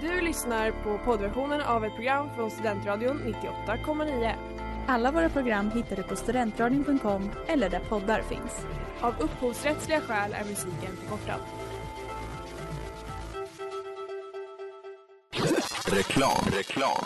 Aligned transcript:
Du 0.00 0.20
lyssnar 0.20 0.70
på 0.70 0.98
poddversionen 1.04 1.60
av 1.60 1.84
ett 1.84 1.94
program 1.94 2.28
från 2.34 2.50
Studentradion 2.50 3.34
98,9. 3.66 4.34
Alla 4.86 5.12
våra 5.12 5.28
program 5.28 5.70
hittar 5.70 5.96
du 5.96 6.02
på 6.02 6.16
studentradion.com 6.16 7.30
eller 7.46 7.70
där 7.70 7.80
poddar 7.80 8.22
finns. 8.22 8.66
Av 9.00 9.14
upphovsrättsliga 9.20 10.00
skäl 10.00 10.32
är 10.32 10.44
musiken 10.44 10.96
förkortad. 10.96 11.40
Reklam, 15.86 16.44
reklam. 16.52 17.04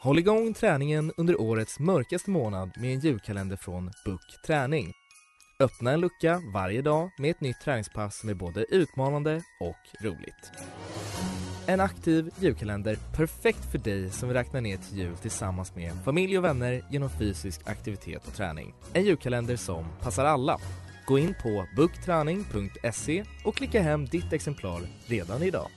Håll 0.00 0.18
igång 0.18 0.54
träningen 0.54 1.12
under 1.16 1.40
årets 1.40 1.78
mörkaste 1.78 2.30
månad 2.30 2.70
med 2.76 2.94
en 2.94 3.00
julkalender 3.00 3.56
från 3.56 3.90
Book 4.04 4.42
Träning. 4.46 4.92
Öppna 5.62 5.92
en 5.92 6.00
lucka 6.00 6.42
varje 6.52 6.82
dag 6.82 7.10
med 7.16 7.30
ett 7.30 7.40
nytt 7.40 7.60
träningspass 7.60 8.18
som 8.18 8.28
är 8.28 8.34
både 8.34 8.64
utmanande 8.64 9.42
och 9.60 10.04
roligt. 10.04 10.52
En 11.66 11.80
aktiv 11.80 12.30
julkalender 12.40 12.98
perfekt 13.16 13.64
för 13.70 13.78
dig 13.78 14.10
som 14.10 14.28
vill 14.28 14.36
räkna 14.36 14.60
ner 14.60 14.76
till 14.76 14.98
jul 14.98 15.16
tillsammans 15.16 15.74
med 15.74 15.92
familj 16.04 16.38
och 16.38 16.44
vänner 16.44 16.84
genom 16.90 17.10
fysisk 17.10 17.60
aktivitet 17.68 18.26
och 18.26 18.34
träning. 18.34 18.74
En 18.92 19.04
julkalender 19.04 19.56
som 19.56 19.84
passar 20.00 20.24
alla. 20.24 20.58
Gå 21.06 21.18
in 21.18 21.34
på 21.42 21.66
bookträning.se 21.76 23.24
och 23.44 23.56
klicka 23.56 23.82
hem 23.82 24.06
ditt 24.06 24.32
exemplar 24.32 24.80
redan 25.06 25.42
idag. 25.42 25.70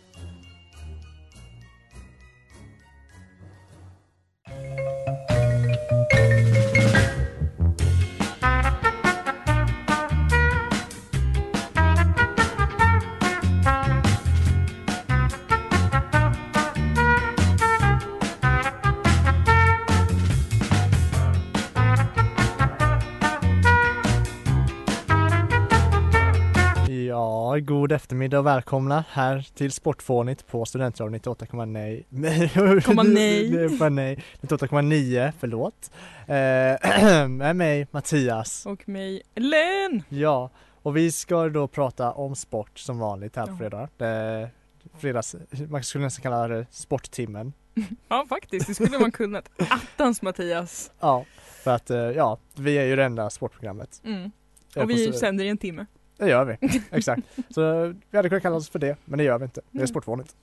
Eftermiddag 28.21 28.39
och 28.39 28.45
välkomna 28.45 29.03
här 29.09 29.47
till 29.55 29.71
Sportfånigt 29.71 30.47
på 30.47 30.65
Studentradion 30.65 31.15
98,9 31.15 32.81
Komma 32.81 33.03
nej. 33.03 34.23
98,9, 34.41 35.31
förlåt. 35.39 35.91
Eh, 36.27 37.27
med 37.27 37.55
mig 37.55 37.87
Mattias. 37.91 38.65
Och 38.65 38.89
mig, 38.89 39.21
Ellen! 39.35 40.03
Ja, 40.09 40.49
och 40.81 40.97
vi 40.97 41.11
ska 41.11 41.49
då 41.49 41.67
prata 41.67 42.11
om 42.11 42.35
sport 42.35 42.79
som 42.79 42.99
vanligt 42.99 43.35
här 43.35 43.47
på 43.47 43.55
fredag. 43.57 43.89
Det, 43.97 44.49
fredags, 44.97 45.35
man 45.69 45.83
skulle 45.83 46.03
nästan 46.03 46.23
kalla 46.23 46.47
det 46.47 46.65
sporttimmen. 46.71 47.53
Ja 48.07 48.25
faktiskt, 48.29 48.67
det 48.67 48.75
skulle 48.75 48.99
man 48.99 49.11
kunnat. 49.11 49.49
Attans 49.57 50.21
Mattias! 50.21 50.91
Ja, 50.99 51.25
för 51.63 51.71
att 51.71 51.89
eh, 51.89 51.97
ja, 51.97 52.37
vi 52.55 52.77
är 52.77 52.85
ju 52.85 52.95
det 52.95 53.03
enda 53.03 53.29
sportprogrammet. 53.29 54.01
Mm. 54.05 54.31
Och 54.75 54.89
vi 54.89 55.13
sänder 55.13 55.45
i 55.45 55.49
en 55.49 55.57
timme. 55.57 55.85
Det 56.21 56.29
gör 56.29 56.45
vi, 56.45 56.81
exakt. 56.91 57.21
Så 57.49 57.93
vi 58.09 58.17
hade 58.17 58.29
kunnat 58.29 58.43
kalla 58.43 58.55
oss 58.55 58.69
för 58.69 58.79
det, 58.79 58.95
men 59.05 59.17
det 59.17 59.23
gör 59.23 59.37
vi 59.39 59.43
inte. 59.45 59.61
Det 59.71 59.77
är 59.77 59.79
Mm. 59.79 59.87
sportfånigt. 59.87 60.35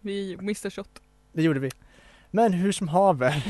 Vi 0.00 0.34
Mr 0.34 0.70
Shot. 0.70 0.88
Det 1.32 1.42
gjorde 1.42 1.60
vi. 1.60 1.70
Men 2.30 2.52
hur 2.52 2.72
som 2.72 2.88
haver, 2.88 3.46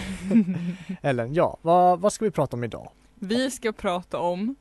Ellen, 1.03 1.35
ja, 1.35 1.59
vad, 1.63 2.01
vad 2.01 2.13
ska 2.13 2.25
vi 2.25 2.31
prata 2.31 2.57
om 2.57 2.65
idag? 2.65 2.91
Vi 3.15 3.51
ska 3.51 3.73
prata 3.73 4.19
om 4.19 4.57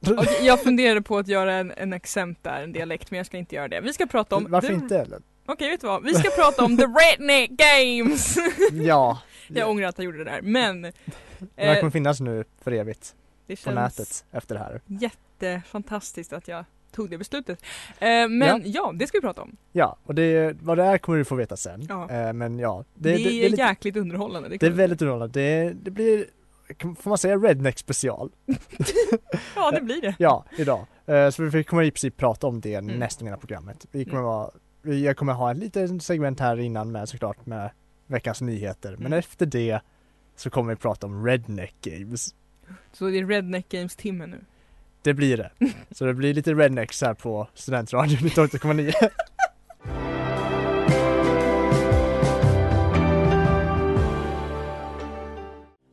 Okej, 0.18 0.46
jag 0.46 0.62
funderade 0.62 1.02
på 1.02 1.18
att 1.18 1.28
göra 1.28 1.52
en, 1.54 1.72
en 1.76 1.92
accent 1.92 2.38
där, 2.42 2.62
en 2.62 2.72
dialekt, 2.72 3.10
men 3.10 3.18
jag 3.18 3.26
ska 3.26 3.36
inte 3.36 3.54
göra 3.54 3.68
det. 3.68 3.80
Vi 3.80 3.92
ska 3.92 4.06
prata 4.06 4.36
om 4.36 4.46
Varför 4.50 4.68
the... 4.68 4.74
inte 4.74 4.98
Ellen? 4.98 5.22
Okej, 5.46 5.70
vet 5.70 5.80
du 5.80 5.86
vad? 5.86 6.02
Vi 6.04 6.14
ska 6.14 6.30
prata 6.30 6.64
om 6.64 6.76
the 6.76 6.84
Redneck 6.84 7.50
Games! 7.50 8.36
Ja, 8.72 9.18
jag 9.48 9.70
ångrar 9.70 9.88
att 9.88 9.98
jag 9.98 10.04
gjorde 10.04 10.18
det 10.18 10.24
där, 10.24 10.42
men 10.42 10.82
den 10.82 10.92
här 11.56 11.74
eh, 11.74 11.80
kommer 11.80 11.90
finnas 11.90 12.20
nu 12.20 12.44
för 12.62 12.72
evigt 12.72 13.14
det 13.46 13.64
på 13.64 13.70
nätet 13.70 14.24
efter 14.32 14.54
det 14.54 14.60
här. 14.60 14.80
Jättefantastiskt 15.52 16.32
att 16.32 16.48
jag 16.48 16.64
tog 16.92 17.10
det 17.10 17.18
beslutet. 17.18 17.62
Eh, 17.98 18.28
men 18.28 18.62
ja. 18.64 18.92
det 18.94 19.06
ska 19.06 19.18
vi 19.18 19.22
prata 19.22 19.42
om. 19.42 19.56
Ja, 19.72 19.96
och 20.04 20.14
det, 20.14 20.56
vad 20.60 20.78
det 20.78 20.84
är 20.84 20.98
kommer 20.98 21.18
du 21.18 21.24
få 21.24 21.34
veta 21.34 21.56
sen. 21.56 21.86
Ja. 21.88 22.10
Eh, 22.10 22.32
men 22.32 22.58
ja, 22.58 22.84
Det, 22.94 23.10
det, 23.10 23.16
det, 23.16 23.24
det, 23.24 23.44
är 23.44 23.50
lite, 23.50 23.62
jäkligt 23.62 23.96
underhållande. 23.96 24.48
Det, 24.48 24.56
det 24.56 24.66
är 24.66 24.70
väldigt 24.70 25.02
underhållande. 25.02 25.40
Det, 25.40 25.72
det 25.82 25.90
blir, 25.90 26.26
får 27.00 27.08
man 27.08 27.18
säga 27.18 27.36
redneck 27.36 27.78
special? 27.78 28.30
Ja, 29.56 29.70
det 29.70 29.80
blir 29.80 30.00
det. 30.00 30.14
Ja, 30.18 30.44
idag. 30.58 30.86
Eh, 31.06 31.30
så 31.30 31.42
vi 31.42 31.64
kommer 31.64 31.82
i 31.82 31.90
princip 31.90 32.16
prata 32.16 32.46
om 32.46 32.60
det 32.60 32.74
Mm. 32.74 32.96
nästan 32.98 33.26
hela 33.26 33.36
programmet. 33.38 33.86
Vi 33.90 34.04
kommer 34.04 34.18
Mm. 34.18 34.24
vara, 34.24 34.50
jag 34.94 35.16
kommer 35.16 35.32
ha 35.32 35.50
ett 35.50 35.56
litet 35.58 36.02
segment 36.02 36.40
här 36.40 36.60
innan 36.60 36.92
med 36.92 37.08
såklart 37.08 37.46
med 37.46 37.70
veckans 38.06 38.40
nyheter. 38.40 38.90
Men 38.96 39.06
Mm. 39.06 39.18
efter 39.18 39.46
det 39.46 39.80
så 40.36 40.50
kommer 40.50 40.72
vi 40.74 40.76
prata 40.76 41.06
om 41.06 41.26
redneck 41.26 41.74
games. 41.80 42.34
Så 42.92 43.04
det 43.06 43.18
är 43.18 43.26
Redneck 43.26 43.68
Games-timmen 43.68 44.30
nu. 44.30 44.44
Det 45.04 45.14
blir 45.14 45.36
det. 45.36 45.50
Så 45.90 46.04
det 46.04 46.14
blir 46.14 46.34
lite 46.34 46.54
rednecks 46.54 47.02
här 47.02 47.14
på 47.14 47.48
Studentradion 47.54 48.18
98,9. 48.18 48.92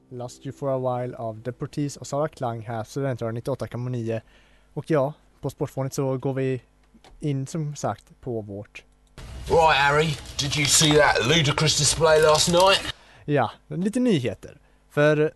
Lost 0.09 0.45
You 0.45 0.53
For 0.53 0.69
A 0.75 0.77
While 1.01 1.15
av 1.17 1.41
Deportees 1.41 1.97
och 1.97 2.07
Sara 2.07 2.27
Klang 2.27 2.61
här, 2.61 2.83
Studentradion 2.83 3.41
98,9. 3.41 4.21
Och 4.73 4.91
ja, 4.91 5.13
på 5.41 5.49
Sportfånigt 5.49 5.95
så 5.95 6.17
går 6.17 6.33
vi 6.33 6.61
in 7.19 7.47
som 7.47 7.75
sagt 7.75 8.05
på 8.21 8.41
vårt, 8.41 8.83
Right, 9.47 9.75
Harry, 9.77 10.15
did 10.39 10.57
you 10.57 10.65
see 10.65 10.93
that 10.93 11.27
ludicrous 11.27 11.77
display 11.77 12.21
last 12.21 12.47
night? 12.51 12.93
ja, 13.25 13.51
lite 13.67 13.99
nyheter. 13.99 14.57
För 14.89 15.33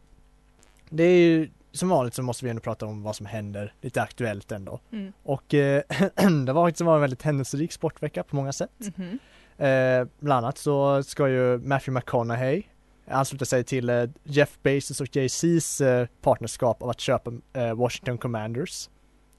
det 0.90 1.04
är 1.04 1.18
ju 1.18 1.50
som 1.78 1.90
vanligt 1.90 2.14
så 2.14 2.24
måste 2.24 2.46
vi 2.46 2.50
ändå 2.50 2.62
prata 2.62 2.86
om 2.86 3.04
vad 3.04 3.16
som 3.16 3.26
händer, 3.26 3.74
lite 3.82 4.02
aktuellt 4.02 4.52
ändå. 4.52 4.80
Mm. 4.92 5.14
Och 5.24 5.54
eh, 5.54 5.82
det 6.46 6.54
var 6.54 6.66
faktiskt 6.68 6.82
en 6.82 7.02
väldigt 7.02 7.22
händelserik 7.22 7.72
sportvecka 7.72 8.24
på 8.24 8.36
många 8.36 8.54
sätt. 8.54 8.72
Mhm. 8.96 9.20
Eh, 9.58 10.08
bland 10.20 10.46
annat 10.46 10.58
så 10.58 11.04
ska 11.04 11.30
ju 11.30 11.58
Matthew 11.58 11.92
McConaughey 12.00 12.64
ansluta 13.08 13.46
sig 13.46 13.64
till 13.64 13.90
eh, 13.90 14.04
Jeff 14.24 14.58
Bezos 14.62 15.02
och 15.02 15.08
Jay-Z's 15.16 15.86
eh, 16.02 16.08
partnerskap 16.22 16.84
av 16.84 16.90
att 16.90 17.00
köpa 17.00 17.32
eh, 17.54 17.74
Washington 17.74 18.18
Commanders. 18.18 18.90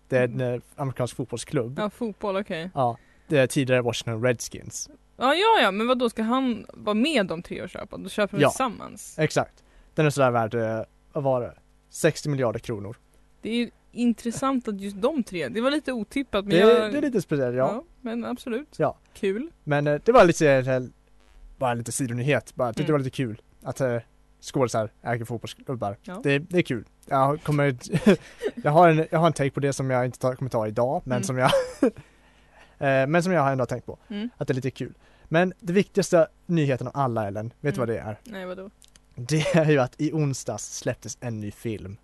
Det 0.09 0.19
är 0.19 0.25
en 0.25 0.41
eh, 0.41 0.61
amerikansk 0.77 1.17
fotbollsklubb. 1.17 1.79
Ja, 1.79 1.91
fotboll, 1.91 2.37
okej. 2.37 2.71
Ja, 2.75 2.97
det 3.29 3.39
är 3.39 3.47
tidigare 3.47 3.83
Washington 3.83 4.23
Redskins. 4.25 4.91
Ja, 5.17 5.35
ja, 5.35 5.61
ja, 5.63 5.71
men 5.71 5.87
vad 5.87 5.99
då 5.99 6.11
ska 6.11 6.23
han 6.23 6.67
vara 6.75 6.95
med 6.95 7.27
de 7.27 7.43
tre 7.43 7.63
och 7.63 7.69
köpa? 7.69 7.97
Då 7.97 8.09
köper 8.09 8.37
de 8.37 8.43
Ja. 8.43 8.49
tillsammans. 8.51 9.19
Exakt. 9.19 9.65
Den 9.95 10.07
är 10.07 10.11
sådär 10.11 10.31
värd, 10.31 10.55
eh, 10.55 10.81
vad 11.13 11.25
var 11.25 11.41
det? 11.41 11.55
60 11.97 12.29
miljarder 12.29 12.59
kronor. 12.61 12.97
Det 13.43 13.51
är 13.51 13.55
ju 13.55 13.71
intressant 13.93 14.69
att 14.69 14.81
just 14.81 14.97
de 15.03 15.23
tre, 15.23 15.49
det 15.49 15.61
var 15.61 15.71
lite 15.71 15.93
otippat 15.93 16.45
men 16.45 16.51
Det, 16.51 16.59
jag... 16.59 16.93
det 16.93 16.99
är 16.99 17.03
lite 17.03 17.21
speciellt, 17.23 17.57
ja. 17.57 17.73
ja. 17.75 17.85
men 18.01 18.25
absolut. 18.25 18.75
Ja. 18.79 18.99
Kul. 19.15 19.51
Men 19.65 19.87
eh, 19.87 20.01
det 20.05 20.13
var 20.13 20.25
lite, 20.25 20.51
eh, 20.53 20.83
bara 21.59 21.75
lite 21.75 21.93
sidonyhet, 21.93 22.55
bara 22.55 22.69
tyckte 22.73 22.83
Mm. 22.83 22.87
det 22.87 22.93
var 22.93 22.99
lite 22.99 23.11
kul 23.17 23.43
att 23.63 23.81
eh, 23.81 23.99
skådisar 24.41 24.91
äger 25.03 25.25
fotbollsklubbar. 25.25 25.97
Ja. 26.03 26.21
Det, 26.23 26.39
det 26.39 26.59
är 26.59 26.63
kul. 26.63 26.85
Jag 27.07 27.43
kommer, 27.43 27.77
jag 28.65 28.71
har 28.71 28.89
en, 28.89 29.07
jag 29.11 29.19
har 29.19 29.27
en 29.27 29.33
take 29.33 29.51
på 29.51 29.61
det 29.61 29.73
som 29.73 29.91
jag 29.91 30.05
inte 30.05 30.19
tar, 30.19 30.35
kommer 30.35 30.51
ta 30.51 30.67
idag, 30.67 31.03
men 31.05 31.17
Mm. 31.17 31.25
som 31.25 31.39
jag 31.39 31.51
eh, 32.79 33.07
men 33.07 33.23
som 33.23 33.33
jag 33.33 33.53
ändå 33.53 33.63
har 33.63 33.67
tänkt 33.67 33.87
på, 33.87 33.99
Mm. 34.09 34.29
att 34.37 34.49
det 34.49 34.53
är 34.53 34.55
lite 34.55 34.71
kul. 34.71 34.95
Men 35.29 35.53
det 35.61 35.73
viktigaste 35.73 36.29
nyheten 36.47 36.87
av 36.87 36.93
alla 36.97 37.27
Ellen, 37.27 37.53
vet 37.61 37.75
du 37.75 37.81
Mm. 37.83 37.89
vad 37.89 37.89
det 37.89 37.99
är? 38.11 38.21
Nej, 38.25 38.47
vadå? 38.47 38.71
Det 39.17 39.55
är 39.57 39.71
ju 39.71 39.79
att 39.79 40.01
i 40.01 40.13
onsdags 40.13 40.77
släpptes 40.79 41.19
en 41.21 41.41
ny 41.41 41.51
film. 41.51 41.97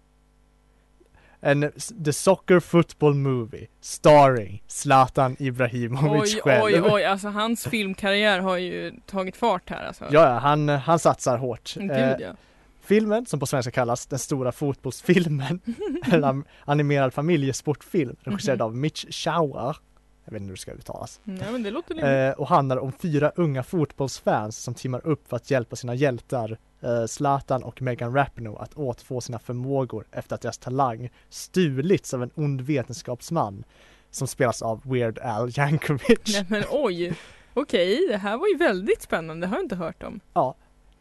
En 1.40 1.72
The 2.04 2.12
Soccer 2.12 2.60
Football 2.60 3.14
Movie 3.14 3.66
starring 3.80 4.62
Zlatan 4.66 5.36
Ibrahimovic 5.38 6.34
Oj, 6.34 6.40
själv. 6.40 6.64
oj, 6.64 6.82
oj, 6.92 7.04
alltså 7.12 7.28
hans 7.28 7.64
filmkarriär 7.66 8.38
har 8.40 8.56
ju 8.56 8.92
tagit 9.06 9.36
fart 9.36 9.70
här 9.70 9.86
alltså. 9.86 10.04
Ja, 10.04 10.28
ja, 10.28 10.38
han, 10.38 10.68
han 10.68 10.98
satsar 10.98 11.36
hårt. 11.38 11.74
Gud 11.74 11.90
Eh, 11.90 12.16
ja. 12.20 12.32
filmen, 12.80 13.26
som 13.26 13.40
på 13.40 13.46
svenska 13.46 13.70
kallas 13.70 14.06
Den 14.06 14.18
stora 14.18 14.52
fotbollsfilmen, 14.52 15.60
en 16.12 16.44
animerad 16.64 17.14
familjesportfilm 17.14 18.16
regisserad 18.20 18.58
Mhm. 18.58 18.64
av 18.66 18.76
Mitch 18.76 19.04
Schauer. 19.10 19.76
Jag 20.24 20.32
vet 20.32 20.40
inte 20.40 20.46
hur 20.48 20.54
det 20.56 20.60
ska 20.60 20.72
uttalas. 20.72 21.20
Ja 21.24 21.50
låter 21.70 21.94
lite... 21.94 22.08
Eh, 22.10 22.32
och 22.32 22.48
handlar 22.48 22.76
om 22.76 22.92
fyra 22.92 23.32
unga 23.36 23.62
fotbollsfans 23.62 24.56
som 24.58 24.74
teamar 24.74 25.06
upp 25.06 25.28
för 25.28 25.36
att 25.36 25.50
hjälpa 25.50 25.76
sina 25.76 25.94
hjältar 25.94 26.58
eh, 26.82 27.06
Zlatan 27.06 27.62
och 27.62 27.82
Megan 27.82 28.14
Rapinoe 28.14 28.58
att 28.62 28.74
återfå 28.74 29.20
sina 29.20 29.38
förmågor 29.38 30.04
efter 30.12 30.34
att 30.34 30.40
deras 30.40 30.58
talang 30.58 31.10
stulits 31.28 32.14
av 32.14 32.22
en 32.22 32.30
ond 32.34 32.60
vetenskapsman 32.60 33.64
som 34.10 34.26
spelas 34.28 34.62
av 34.62 34.80
Weird 34.84 35.18
Al 35.18 35.50
Yankovic. 35.58 36.18
Nej 36.26 36.46
men 36.48 36.64
oj. 36.70 37.14
Okej, 37.54 38.06
det 38.08 38.16
här 38.16 38.36
var 38.36 38.46
ju 38.48 38.56
väldigt 38.56 39.02
spännande, 39.02 39.46
det 39.46 39.50
har 39.50 39.56
jag 39.56 39.64
inte 39.64 39.76
hört 39.76 40.02
om. 40.02 40.20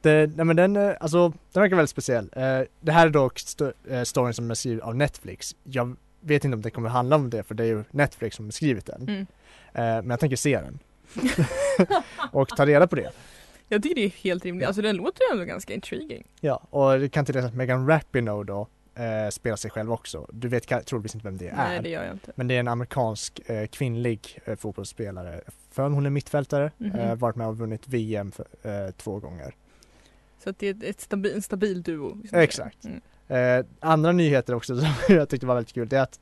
Det, 0.01 0.31
nej 0.35 0.45
men 0.45 0.55
den, 0.55 0.75
eh, 0.75 0.93
alltså, 0.99 1.29
den 1.53 1.61
verkar 1.61 1.75
väldigt 1.75 1.89
speciell. 1.89 2.29
Eh, 2.35 2.59
det 2.81 2.91
här 2.91 3.05
är 3.05 3.09
dock 3.09 3.37
st- 3.37 3.71
eh, 3.89 4.03
storyn 4.03 4.33
som 4.33 4.51
är 4.51 4.55
skriven 4.55 4.81
av 4.81 4.95
Netflix. 4.95 5.55
Jag 5.63 5.95
vet 6.21 6.45
inte 6.45 6.55
om 6.55 6.61
det 6.61 6.69
kommer 6.69 6.89
handla 6.89 7.15
om 7.15 7.29
det 7.29 7.43
för 7.43 7.55
det 7.55 7.63
är 7.63 7.67
ju 7.67 7.83
Netflix 7.91 8.35
som 8.35 8.45
har 8.45 8.51
skrivit 8.51 8.85
den. 8.85 9.01
Mm. 9.01 9.19
Eh, 9.21 9.25
men 10.03 10.09
jag 10.09 10.19
tänker 10.19 10.35
se 10.37 10.59
den. 10.61 10.79
och 12.31 12.49
ta 12.49 12.65
reda 12.65 12.87
på 12.87 12.95
det. 12.95 13.11
Jag 13.73 13.83
tycker 13.83 13.95
det 13.95 14.05
är 14.05 14.09
helt 14.09 14.45
rimligt, 14.45 14.67
alltså 14.67 14.81
den 14.81 14.95
låter 14.95 15.21
ju 15.23 15.31
ändå 15.31 15.45
ganska 15.45 15.73
intriguing. 15.73 16.23
Ja, 16.39 16.63
och 16.69 16.99
det 16.99 17.09
kan 17.09 17.25
tilläggas 17.25 17.49
att 17.49 17.55
Megan 17.55 17.87
Rapinoe 17.87 18.43
då 18.43 18.67
eh, 18.95 19.29
spelar 19.31 19.55
sig 19.55 19.71
själv 19.71 19.91
också. 19.91 20.27
Du 20.33 20.47
vet 20.47 20.85
troligtvis 20.85 21.15
inte 21.15 21.27
vem 21.27 21.37
det 21.37 21.47
är. 21.47 21.55
Nej 21.55 21.79
det 21.83 21.89
gör 21.89 22.03
jag 22.03 22.13
inte. 22.15 22.31
Men 22.35 22.47
det 22.47 22.55
är 22.55 22.59
en 22.59 22.67
amerikansk 22.67 23.39
eh, 23.49 23.67
kvinnlig 23.67 24.39
eh, 24.45 24.55
fotbollsspelare. 24.55 25.41
För 25.71 25.89
hon 25.89 26.05
är 26.05 26.09
mittfältare, 26.09 26.71
Mhm. 26.77 26.95
eh, 26.95 27.15
varit 27.15 27.35
med 27.35 27.47
och 27.47 27.57
vunnit 27.57 27.87
VM 27.87 28.31
för, 28.31 28.45
eh, 28.63 28.91
två 28.91 29.19
gånger. 29.19 29.55
Så 30.43 30.49
att 30.49 30.59
det 30.59 30.67
är 30.67 30.89
ett, 30.89 31.01
stabil, 31.01 31.31
en 31.35 31.41
stabil 31.41 31.81
duo. 31.83 32.17
Exakt. 32.33 32.77
Mm. 32.85 33.01
Eh, 33.59 33.65
andra 33.79 34.11
nyheter 34.11 34.53
också 34.55 34.75
som 34.79 34.87
jag 35.15 35.29
tyckte 35.29 35.45
var 35.45 35.55
väldigt 35.55 35.73
kul, 35.73 35.87
det 35.89 35.97
är 35.97 36.01
att 36.01 36.19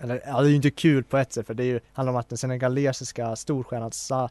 eller 0.00 0.22
ja, 0.26 0.40
det 0.40 0.46
är 0.46 0.50
ju 0.50 0.56
inte 0.56 0.70
kul 0.70 1.04
på 1.04 1.16
ett 1.18 1.32
sätt 1.32 1.46
för 1.46 1.54
det 1.54 1.62
är 1.62 1.66
ju, 1.66 1.80
handlar 1.92 2.12
om 2.12 2.16
att 2.18 2.28
den 2.28 2.38
senegalesiska 2.38 3.36
storstjärnan 3.36 3.92
Sa, 3.92 4.28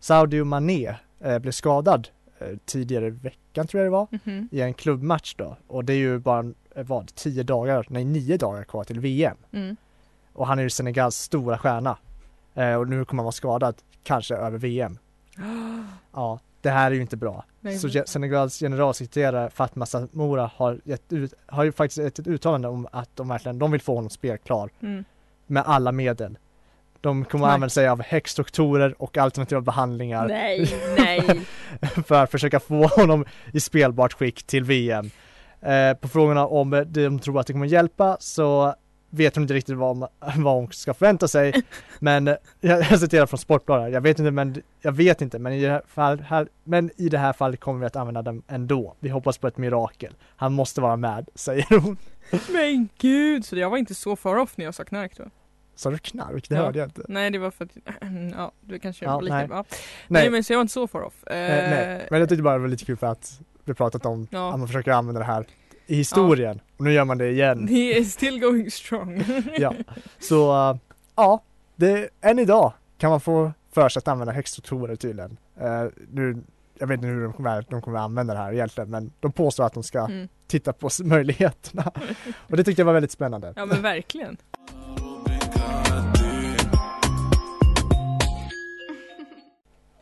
Sadio 0.00 0.44
Mané 0.44 0.94
blev 1.18 1.52
skadad 1.52 2.08
eh, 2.38 2.48
tidigare 2.64 3.06
i 3.06 3.10
veckan 3.10 3.66
tror 3.66 3.82
jag 3.82 3.86
det 3.92 3.96
var, 3.96 4.06
Mhm. 4.24 4.48
i 4.52 4.60
en 4.60 4.74
klubbmatch 4.74 5.34
då. 5.34 5.56
Och 5.66 5.84
det 5.84 5.92
är 5.92 5.96
ju 5.98 6.18
bara, 6.18 6.52
eh, 6.74 6.84
vad, 6.86 7.14
tio 7.14 7.42
dagar, 7.42 7.86
nej 7.90 8.04
nio 8.04 8.36
dagar 8.36 8.64
kvar 8.64 8.84
till 8.84 9.00
VM. 9.00 9.36
Mm. 9.52 9.76
Och 10.32 10.46
han 10.46 10.58
är 10.58 10.62
ju 10.62 10.70
Senegals 10.70 11.16
stora 11.16 11.58
stjärna. 11.58 11.98
Eh, 12.54 12.74
och 12.74 12.88
nu 12.88 13.04
kommer 13.04 13.20
han 13.20 13.24
vara 13.24 13.32
skadad, 13.32 13.74
kanske 14.02 14.34
över 14.36 14.58
VM. 14.58 14.98
Ja, 16.12 16.40
det 16.60 16.70
här 16.70 16.90
är 16.90 16.94
ju 16.94 17.00
inte 17.00 17.16
bra. 17.16 17.44
Nej, 17.60 17.78
Så 17.78 17.88
ge- 17.88 18.06
Senegals 18.06 18.58
generalsekreterare 18.58 19.50
Fatma 19.50 19.86
Samora 19.86 20.50
har, 20.56 20.80
gett 20.84 21.12
ut, 21.12 21.34
har 21.46 21.64
ju 21.64 21.72
faktiskt 21.72 21.98
gett 21.98 22.18
ett 22.18 22.26
uttalande 22.26 22.68
om 22.68 22.86
att 22.92 23.10
de 23.16 23.28
verkligen, 23.28 23.58
de 23.58 23.70
vill 23.70 23.80
få 23.80 23.94
honom 23.94 24.10
spelklar 24.10 24.70
Mm. 24.80 25.04
med 25.46 25.62
alla 25.66 25.92
medel. 25.92 26.38
De 27.06 27.24
kommer 27.24 27.46
att 27.46 27.54
använda 27.54 27.70
sig 27.70 27.88
av 27.88 28.02
häxdoktorer 28.02 29.02
och 29.02 29.16
alternativa 29.16 29.60
behandlingar 29.60 30.28
Nej, 30.28 30.74
nej. 30.98 31.40
för 32.06 32.22
att 32.22 32.30
försöka 32.30 32.60
få 32.60 32.86
honom 32.86 33.24
i 33.52 33.60
spelbart 33.60 34.12
skick 34.12 34.42
till 34.42 34.64
VM. 34.64 35.10
Eh, 35.60 35.94
på 36.00 36.08
frågorna 36.08 36.46
om 36.46 36.84
de 36.86 37.18
tror 37.18 37.40
att 37.40 37.46
det 37.46 37.52
kommer 37.52 37.66
hjälpa 37.66 38.16
så 38.20 38.74
vet 39.10 39.34
hon 39.34 39.44
inte 39.44 39.54
riktigt 39.54 39.76
vad, 39.76 39.98
vad 40.36 40.54
hon 40.54 40.72
ska 40.72 40.94
förvänta 40.94 41.28
sig. 41.28 41.62
Men 41.98 42.28
eh, 42.28 42.34
jag, 42.60 42.86
jag 42.90 43.00
citerar 43.00 43.26
från 43.26 43.38
Sportbladet, 43.38 43.92
jag 43.92 44.00
vet 44.00 44.18
inte 44.18 44.30
men 44.30 44.62
jag 44.82 44.92
vet 44.92 45.22
inte 45.22 45.38
men 45.38 45.52
i 45.52 45.62
det 45.62 45.70
här, 45.70 45.82
fall, 45.86 46.20
här, 46.20 46.48
men 46.64 46.90
i 46.96 47.08
det 47.08 47.18
här 47.18 47.32
fallet 47.32 47.60
kommer 47.60 47.80
vi 47.80 47.86
att 47.86 47.96
använda 47.96 48.22
dem 48.22 48.42
ändå. 48.48 48.96
Vi 49.00 49.08
hoppas 49.08 49.38
på 49.38 49.46
ett 49.46 49.56
mirakel. 49.56 50.14
Han 50.36 50.52
måste 50.52 50.80
vara 50.80 50.96
med, 50.96 51.28
säger 51.34 51.80
hon. 51.80 51.96
Men 52.52 52.88
gud, 52.98 53.44
så 53.44 53.56
jag 53.56 53.70
var 53.70 53.78
inte 53.78 53.94
så 53.94 54.16
far 54.16 54.36
off 54.36 54.56
när 54.56 54.64
jag 54.64 54.74
sa 54.74 54.84
knark 54.84 55.16
då? 55.16 55.24
Sa 55.76 55.90
du 55.90 55.98
knark? 55.98 56.48
Det 56.48 56.54
Ja. 56.54 56.62
hörde 56.62 56.78
jag 56.78 56.86
inte. 56.86 57.02
Nej 57.08 57.30
det 57.30 57.38
var 57.38 57.50
för 57.50 57.64
att, 57.64 57.70
ja 58.36 58.52
du 58.60 58.78
kanske 58.78 59.04
Ja, 59.04 59.20
lite, 59.20 59.36
nej. 59.36 59.46
ja. 59.50 59.64
nej. 60.08 60.22
Nej, 60.22 60.30
men 60.30 60.44
så 60.44 60.52
jag 60.52 60.58
var 60.58 60.62
inte 60.62 60.72
så 60.72 60.86
far 60.86 61.02
off. 61.02 61.24
Eh, 61.26 61.36
eh, 61.36 61.70
nej. 61.70 62.06
men 62.10 62.20
jag 62.20 62.28
tyckte 62.28 62.42
bara 62.42 62.54
det 62.54 62.60
var 62.60 62.68
lite 62.68 62.84
kul 62.84 62.96
för 62.96 63.06
att 63.06 63.40
vi 63.64 63.74
pratat 63.74 64.06
om 64.06 64.26
Ja. 64.30 64.52
att 64.52 64.58
man 64.58 64.68
försöker 64.68 64.92
använda 64.92 65.18
det 65.18 65.24
här 65.26 65.46
i 65.86 65.96
historien. 65.96 66.60
Och 66.76 66.84
nu 66.84 66.92
gör 66.92 67.04
man 67.04 67.18
det 67.18 67.28
igen. 67.30 67.68
He 67.70 67.76
is 67.98 68.12
still 68.12 68.40
going 68.40 68.70
strong. 68.70 69.24
Ja. 69.58 69.74
Så 70.18 70.70
uh, 70.70 70.76
ja, 71.16 71.42
det, 71.76 72.08
än 72.20 72.38
idag 72.38 72.72
kan 72.98 73.10
man 73.10 73.20
få 73.20 73.52
för 73.74 73.88
sig 73.88 74.00
att 74.00 74.08
använda 74.08 74.32
häxdoktorer 74.32 74.96
tydligen. 74.96 75.36
Uh, 75.62 75.90
nu, 76.12 76.42
jag 76.78 76.86
vet 76.86 76.94
inte 76.94 77.06
hur 77.06 77.22
de 77.22 77.32
kommer, 77.32 77.64
de 77.70 77.82
kommer 77.82 77.98
använda 77.98 78.34
det 78.34 78.40
här 78.40 78.52
egentligen 78.52 78.90
men 78.90 79.12
de 79.20 79.32
påstår 79.32 79.64
att 79.64 79.74
de 79.74 79.82
ska 79.82 79.98
Mm. 80.04 80.28
titta 80.46 80.72
på 80.72 80.88
möjligheterna. 81.04 81.90
Och 82.50 82.56
det 82.56 82.64
tyckte 82.64 82.80
jag 82.82 82.86
var 82.86 82.92
väldigt 82.92 83.10
spännande. 83.12 83.52
Ja 83.56 83.66
men 83.66 83.82
verkligen. 83.82 84.36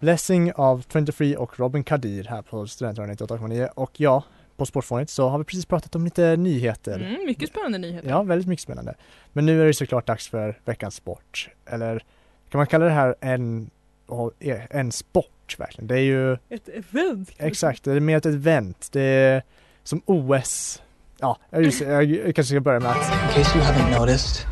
Blessing 0.05 0.53
av 0.53 0.85
23 0.93 1.37
och 1.37 1.59
Robin 1.59 1.85
Kadir 1.85 2.25
här 2.25 2.43
på 2.43 2.67
Studentradion 2.67 3.17
98,9 3.17 3.69
och 3.75 4.01
ja, 4.01 4.25
på 4.57 4.67
Sportfånigt 4.67 5.11
så 5.11 5.29
har 5.29 5.39
vi 5.39 5.45
precis 5.45 5.67
pratat 5.67 5.95
om 5.95 6.05
lite 6.05 6.37
nyheter. 6.37 7.01
Mm, 7.01 7.27
mycket 7.27 7.49
spännande 7.49 7.79
nyheter. 7.79 8.09
Ja, 8.09 8.23
väldigt 8.23 8.49
mycket 8.49 8.63
spännande. 8.63 8.95
Men 9.33 9.47
nu 9.47 9.63
är 9.63 9.67
det 9.67 9.75
såklart 9.75 10.07
dags 10.07 10.29
för 10.29 10.59
veckans 10.65 10.95
sport. 10.95 11.51
Eller 11.67 12.05
kan 12.51 12.59
man 12.59 12.67
kalla 12.67 12.85
det 12.85 12.91
här 12.91 13.15
en, 13.21 13.71
ja, 14.09 14.31
en 14.71 14.93
sport 14.93 15.57
verkligen? 15.59 15.87
Det 15.89 15.95
är 15.95 16.05
ju 16.05 16.33
Ett 16.33 16.69
event. 16.69 17.31
exakt, 17.39 17.85
det 17.85 17.93
är 17.93 18.01
mer 18.01 18.17
ett 18.17 18.27
event. 18.27 18.89
Det 18.93 19.03
är 19.03 19.43
som 19.83 20.03
OS. 20.07 20.83
Ja, 21.21 21.39
jag, 21.51 21.63
just, 21.63 21.81
jag, 21.81 22.05
jag 22.05 22.35
kanske 22.35 22.55
ska 22.55 22.61
börja 22.61 22.81
med 22.81 22.91
att 22.91 23.13
In 23.13 23.43
case 23.45 23.59
you 23.59 23.67
haven't 23.67 23.99
noticed, 24.01 24.47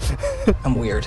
I'm 0.47 0.83
weird. 0.83 1.05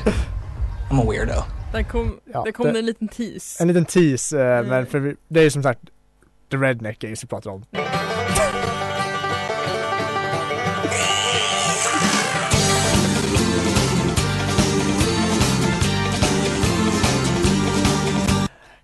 I'm 0.91 1.01
a 1.01 1.05
weirdo. 1.09 1.54
Där 1.75 1.83
kom, 1.83 2.19
Ja, 2.33 2.43
där 2.43 2.51
kom 2.51 2.73
det- 2.73 2.79
en 2.79 2.85
liten 2.85 3.07
tease. 3.07 3.61
en 3.63 3.67
liten 3.67 3.85
tease, 3.85 4.39
eh, 4.41 4.57
Mm. 4.57 4.69
men 4.69 4.85
för 4.85 4.99
vi, 4.99 5.15
det 5.27 5.39
är 5.39 5.43
ju 5.43 5.49
som 5.51 5.63
sagt 5.63 5.79
The 6.51 6.57
Redneck 6.57 6.99
Games 6.99 7.23
vi 7.23 7.27
pratar 7.27 7.49
om. 7.51 7.65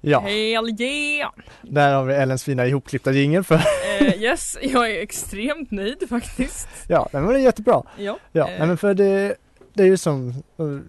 Ja, 0.03 0.19
Hell 0.19 0.81
yeah! 0.81 1.31
där 1.61 1.93
har 1.93 2.03
vi 2.03 2.13
Ellens 2.13 2.43
fina 2.43 2.67
ihopklippta 2.67 3.11
jingel 3.11 3.43
för, 3.43 3.55
Eh, 4.01 4.21
yes, 4.21 4.57
jag 4.61 4.91
är 4.91 5.01
extremt 5.01 5.71
nöjd 5.71 6.09
faktiskt. 6.09 6.67
ja, 6.87 7.09
den 7.11 7.25
var 7.25 7.33
jättebra. 7.37 7.83
Ja, 7.97 8.17
Ja, 8.31 8.45
nej, 8.45 8.67
men 8.67 8.77
för 8.77 8.93
det, 8.93 9.35
det 9.73 9.83
är 9.83 9.87
ju 9.87 9.97
som 9.97 10.33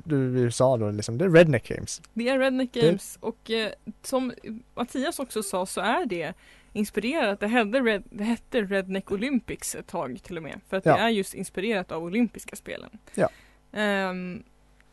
du 0.04 0.50
sa 0.50 0.76
då 0.76 0.90
liksom, 0.90 1.18
det 1.18 1.24
är 1.24 1.28
Redneck 1.30 1.68
Games. 1.68 2.02
det 2.12 2.28
är 2.28 2.38
Redneck 2.38 2.72
Games 2.72 3.18
och 3.20 3.50
eh, 3.50 3.72
som 4.02 4.32
Mattias 4.74 5.18
också 5.18 5.42
sa 5.42 5.66
så 5.66 5.80
är 5.80 6.06
det 6.06 6.32
inspirerat. 6.72 7.40
Det 7.40 7.46
hette, 7.46 7.80
Red, 7.80 8.02
det 8.10 8.24
hette 8.24 8.62
Redneck 8.62 9.12
Olympics 9.12 9.74
ett 9.74 9.86
tag 9.86 10.18
till 10.22 10.36
och 10.36 10.42
med. 10.42 10.60
För 10.68 10.76
att 10.76 10.86
Ja. 10.86 10.96
det 10.96 11.02
är 11.02 11.08
just 11.08 11.34
inspirerat 11.34 11.92
av 11.92 12.04
olympiska 12.04 12.56
spelen. 12.56 12.90
Ja. 13.14 13.28
Ehm, 13.72 14.42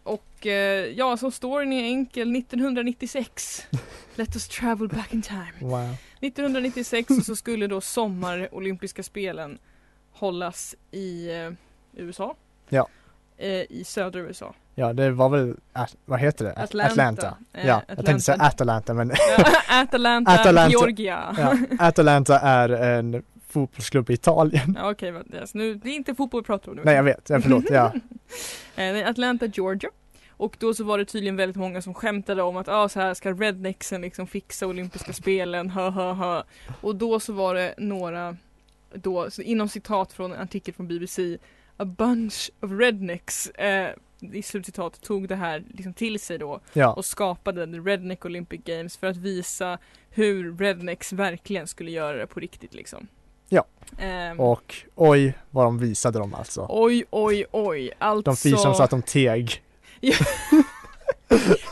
och 0.04 0.48
eh, 0.48 0.86
ja, 0.86 1.18
som 1.18 1.32
storyn 1.32 1.74
är 1.74 1.84
enkel. 1.84 2.36
1996 2.36 3.68
Let 4.16 4.36
us 4.36 4.48
travel 4.48 4.88
back 4.88 5.14
in 5.14 5.22
time. 5.22 5.54
Wow. 5.62 5.96
1996 6.22 7.14
så 7.26 7.36
skulle 7.36 7.68
då 7.68 7.82
sommarolympiska 7.82 9.04
spelen 9.04 9.58
hållas 10.12 10.76
i 10.92 11.32
eh, 11.32 11.52
USA. 11.94 12.36
Ja. 12.70 12.88
Eh, 13.40 13.66
I 13.70 13.84
södra 13.86 14.20
USA. 14.22 14.54
Ja, 14.76 14.94
det 14.94 15.12
var 15.12 15.30
väl, 15.30 15.56
vad 16.06 16.20
heter 16.20 16.46
det? 16.46 16.84
Atlanta. 16.86 17.38
Eh, 17.54 17.68
Ja, 17.68 17.82
jag 17.88 18.06
tänkte 18.06 18.20
säga 18.20 18.38
Atalanta 18.42 18.94
men 18.94 19.12
Atalanta, 19.70 20.32
Atalanta. 20.32 20.70
Georgia. 20.70 21.36
ja, 21.38 21.58
Atalanta 21.80 22.40
är 22.40 22.70
en 22.70 23.24
fotbollsklubb 23.50 24.10
i 24.10 24.14
Italien. 24.14 24.76
Ja, 24.80 24.92
Okej, 24.92 25.18
okay, 25.18 25.40
yes. 25.40 25.54
nu, 25.54 25.76
det 25.76 25.90
är 25.90 25.94
inte 25.94 26.16
fotboll 26.16 26.42
vi 26.42 26.46
pratar 26.46 26.72
om 26.72 26.78
nu. 26.78 26.82
Nej 26.86 26.96
jag 26.96 27.04
vet, 27.04 27.30
ja, 27.30 27.42
förlåt, 27.42 27.66
ja. 27.70 27.94
Eh, 28.76 29.10
Atlanta, 29.10 29.46
Georgia. 29.46 29.90
Och 30.30 30.56
då 30.60 30.74
så 30.74 30.84
var 30.84 30.98
det 30.98 31.06
tydligen 31.06 31.36
väldigt 31.36 31.58
många 31.58 31.82
som 31.82 31.94
skämtade 31.94 32.44
om 32.44 32.58
att 32.58 32.68
ah, 32.68 32.90
så 32.90 33.00
här 33.00 33.14
ska 33.14 33.32
rednexen 33.32 34.02
liksom 34.02 34.28
fixa 34.28 34.68
olympiska 34.68 35.14
spelen, 35.14 35.70
ha 35.70 35.90
ha 35.90 36.14
ha. 36.14 36.44
Och 36.82 36.96
då 36.96 37.20
så 37.20 37.34
var 37.34 37.56
det 37.56 37.74
några, 37.78 38.38
då, 38.94 39.30
inom 39.38 39.70
citat 39.70 40.14
från 40.14 40.34
en 40.34 40.42
artikel 40.42 40.74
från 40.74 40.88
BBC, 40.88 41.38
a 41.80 41.86
bunch 41.86 42.50
of 42.60 42.72
rednecks, 42.72 43.50
eh, 43.50 43.94
i 44.34 44.42
slutcitat, 44.42 45.02
tog 45.02 45.28
det 45.28 45.36
här 45.36 45.64
liksom 45.74 45.94
till 45.94 46.20
sig 46.20 46.38
då 46.38 46.60
ja. 46.74 46.94
och 46.94 47.06
skapade 47.06 47.66
The 47.68 47.78
Redneck 47.78 48.26
Olympic 48.26 48.62
Games 48.64 48.98
för 48.98 49.08
att 49.08 49.18
visa 49.18 49.78
hur 50.10 50.58
rednecks 50.58 51.14
verkligen 51.14 51.68
skulle 51.68 51.92
göra 51.92 52.18
det 52.18 52.28
på 52.28 52.40
riktigt 52.40 52.74
liksom. 52.74 53.08
Ja. 53.50 53.66
Ehm, 54.00 54.40
Och 54.40 54.76
oj 54.96 55.34
vad 55.50 55.66
de 55.66 55.80
visade 55.80 56.20
dem 56.20 56.34
alltså. 56.34 56.66
Oj, 56.70 57.06
oj, 57.10 57.46
oj. 57.52 57.92
Alltså, 57.98 58.32
De 58.32 58.36
fisade 58.36 58.76
så 58.76 58.84
att 58.84 58.90
de 58.90 59.02
teg. 59.02 59.64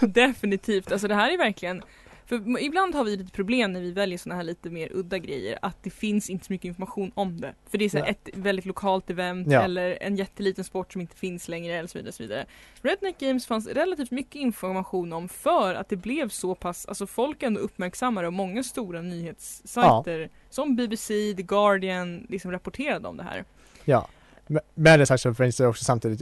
definitivt. 0.02 0.92
Alltså 0.92 1.08
det 1.08 1.16
här 1.16 1.34
är 1.34 1.38
verkligen 1.38 1.84
för 2.28 2.62
ibland 2.62 2.96
har 2.96 3.04
vi 3.04 3.18
lite 3.18 3.32
problem 3.32 3.74
när 3.74 3.82
vi 3.82 3.92
väljer 3.92 4.18
såna 4.18 4.36
här 4.36 4.44
lite 4.44 4.70
mer 4.70 4.90
udda 4.94 5.18
grejer 5.18 5.60
att 5.62 5.84
det 5.84 5.90
finns 5.90 6.30
inte 6.30 6.46
så 6.46 6.54
mycket 6.54 6.66
information 6.66 7.12
om 7.16 7.42
det. 7.42 7.54
För 7.70 7.78
det 7.78 7.86
är 7.86 7.90
så 7.90 8.00
Nej. 8.00 8.10
ett 8.10 8.30
väldigt 8.34 8.66
lokalt 8.66 9.10
event 9.10 9.48
Ja. 9.52 9.62
eller 9.62 9.98
en 10.02 10.16
jätteliten 10.16 10.64
sport 10.64 10.92
som 10.94 11.02
inte 11.02 11.16
finns 11.16 11.48
längre 11.48 11.74
eller 11.74 11.88
så 11.90 11.98
vidare. 11.98 12.12
Så 12.12 12.24
vidare. 12.24 12.46
Redneck 12.82 13.18
Games 13.20 13.46
fanns 13.46 13.68
relativt 13.68 14.12
mycket 14.12 14.36
information 14.36 15.14
om 15.14 15.30
för 15.30 15.74
att 15.76 15.90
det 15.90 15.96
blev 15.96 16.30
så 16.30 16.56
pass, 16.56 16.86
alltså 16.86 17.08
folk 17.08 17.44
ändå 17.44 17.60
uppmärksammade 17.60 18.28
och 18.28 18.34
många 18.34 18.64
stora 18.64 19.02
nyhetssajter 19.02 20.30
som 20.50 20.76
BBC, 20.76 21.34
The 21.38 21.44
Guardian 21.44 22.26
liksom 22.30 22.52
rapporterade 22.52 23.08
om 23.08 23.18
det 23.18 23.24
här. 23.24 23.44
Ja. 23.86 24.08
Men- 24.48 25.00
det 25.00 25.06
sagt 25.06 25.22
så 25.22 25.34
finns 25.34 25.58
det 25.58 25.68
också 25.68 25.84
samtidigt 25.84 26.22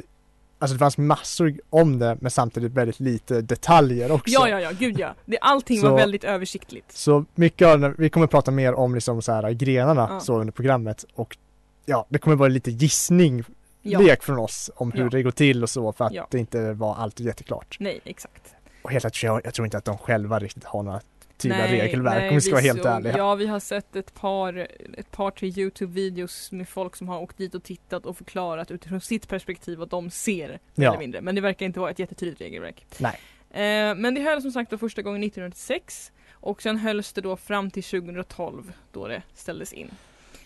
Alltså 0.59 0.75
det 0.75 0.79
fanns 0.79 0.97
massor 0.97 1.53
om 1.69 1.99
det 1.99 2.17
men 2.21 2.31
samtidigt 2.31 2.71
väldigt 2.71 2.99
lite 2.99 3.41
detaljer 3.41 4.11
också. 4.11 4.33
Ja, 4.33 4.49
ja, 4.49 4.59
ja, 4.59 4.71
gud 4.79 4.99
ja. 4.99 5.15
Det, 5.25 5.37
allting 5.41 5.81
Så- 5.81 5.89
var 5.89 5.97
väldigt 5.97 6.23
översiktligt. 6.23 6.91
Så 6.91 7.25
mycket 7.35 7.67
av 7.67 7.79
det, 7.79 7.93
vi 7.97 8.09
kommer 8.09 8.27
prata 8.27 8.51
mer 8.51 8.73
om 8.73 8.95
liksom 8.95 9.21
så 9.21 9.31
här 9.31 9.51
grenarna 9.51 10.07
Ja. 10.11 10.19
så 10.19 10.39
under 10.39 10.51
programmet 10.53 11.05
och 11.15 11.37
ja, 11.85 12.05
det 12.09 12.17
kommer 12.19 12.35
vara 12.35 12.49
lite 12.49 12.71
gissning 12.71 13.43
Ja. 13.81 13.99
lek 13.99 14.23
från 14.23 14.39
oss 14.39 14.71
om 14.75 14.91
hur 14.91 15.03
Ja. 15.03 15.09
det 15.09 15.23
går 15.23 15.31
till 15.31 15.63
och 15.63 15.69
så 15.69 15.91
för 15.93 16.05
att 16.05 16.31
det 16.31 16.39
inte 16.39 16.73
var 16.73 16.95
alltid 16.95 17.25
jätteklart. 17.25 17.77
Nej, 17.79 17.99
exakt. 18.03 18.41
Och 18.81 18.91
helt 18.91 19.23
jag, 19.23 19.41
jag 19.43 19.53
tror 19.53 19.65
inte 19.65 19.77
att 19.77 19.85
de 19.85 19.97
själva 19.97 20.39
riktigt 20.39 20.63
har 20.63 20.83
några 20.83 21.01
tydliga 21.37 21.61
Nej, 21.65 21.81
regelverk 21.81 22.17
nej, 22.19 22.29
om 22.29 22.35
vi 22.35 22.41
ska 22.41 22.51
vara 22.51 22.61
helt 22.61 22.83
såg- 22.83 22.91
ärliga. 22.91 23.17
Ja, 23.17 23.35
vi 23.35 23.47
har 23.47 23.59
sett 23.59 23.95
ett 23.95 24.13
par, 24.13 24.67
ett 24.97 25.11
par 25.11 25.31
tre 25.31 25.49
Youtube-videos 25.49 26.51
med 26.51 26.69
folk 26.69 26.95
som 26.95 27.07
har 27.09 27.19
åkt 27.21 27.37
dit 27.37 27.55
och 27.55 27.63
tittat 27.63 28.05
och 28.05 28.17
förklarat 28.17 28.71
utifrån 28.71 29.01
sitt 29.01 29.27
perspektiv 29.27 29.77
vad 29.79 29.89
de 29.89 30.09
ser. 30.09 30.59
Ja. 30.75 30.89
eller 30.89 30.99
mindre. 30.99 31.21
Men 31.21 31.35
det 31.35 31.41
verkar 31.41 31.65
inte 31.65 31.79
vara 31.79 31.91
ett 31.91 31.99
jättetydligt 31.99 32.41
regelverk. 32.41 32.85
Nej. 32.97 33.19
Eh, 33.49 33.95
men 33.95 34.15
det 34.15 34.21
hölls 34.21 34.41
som 34.43 34.51
sagt 34.51 34.71
då 34.71 34.77
första 34.77 35.01
gången 35.01 35.23
1996 35.23 36.11
och 36.31 36.61
sen 36.61 36.77
hölls 36.77 37.13
det 37.13 37.21
då 37.21 37.35
fram 37.37 37.71
till 37.71 37.83
2012 37.83 38.73
då 38.91 39.07
det 39.07 39.21
ställdes 39.33 39.73
in. 39.73 39.91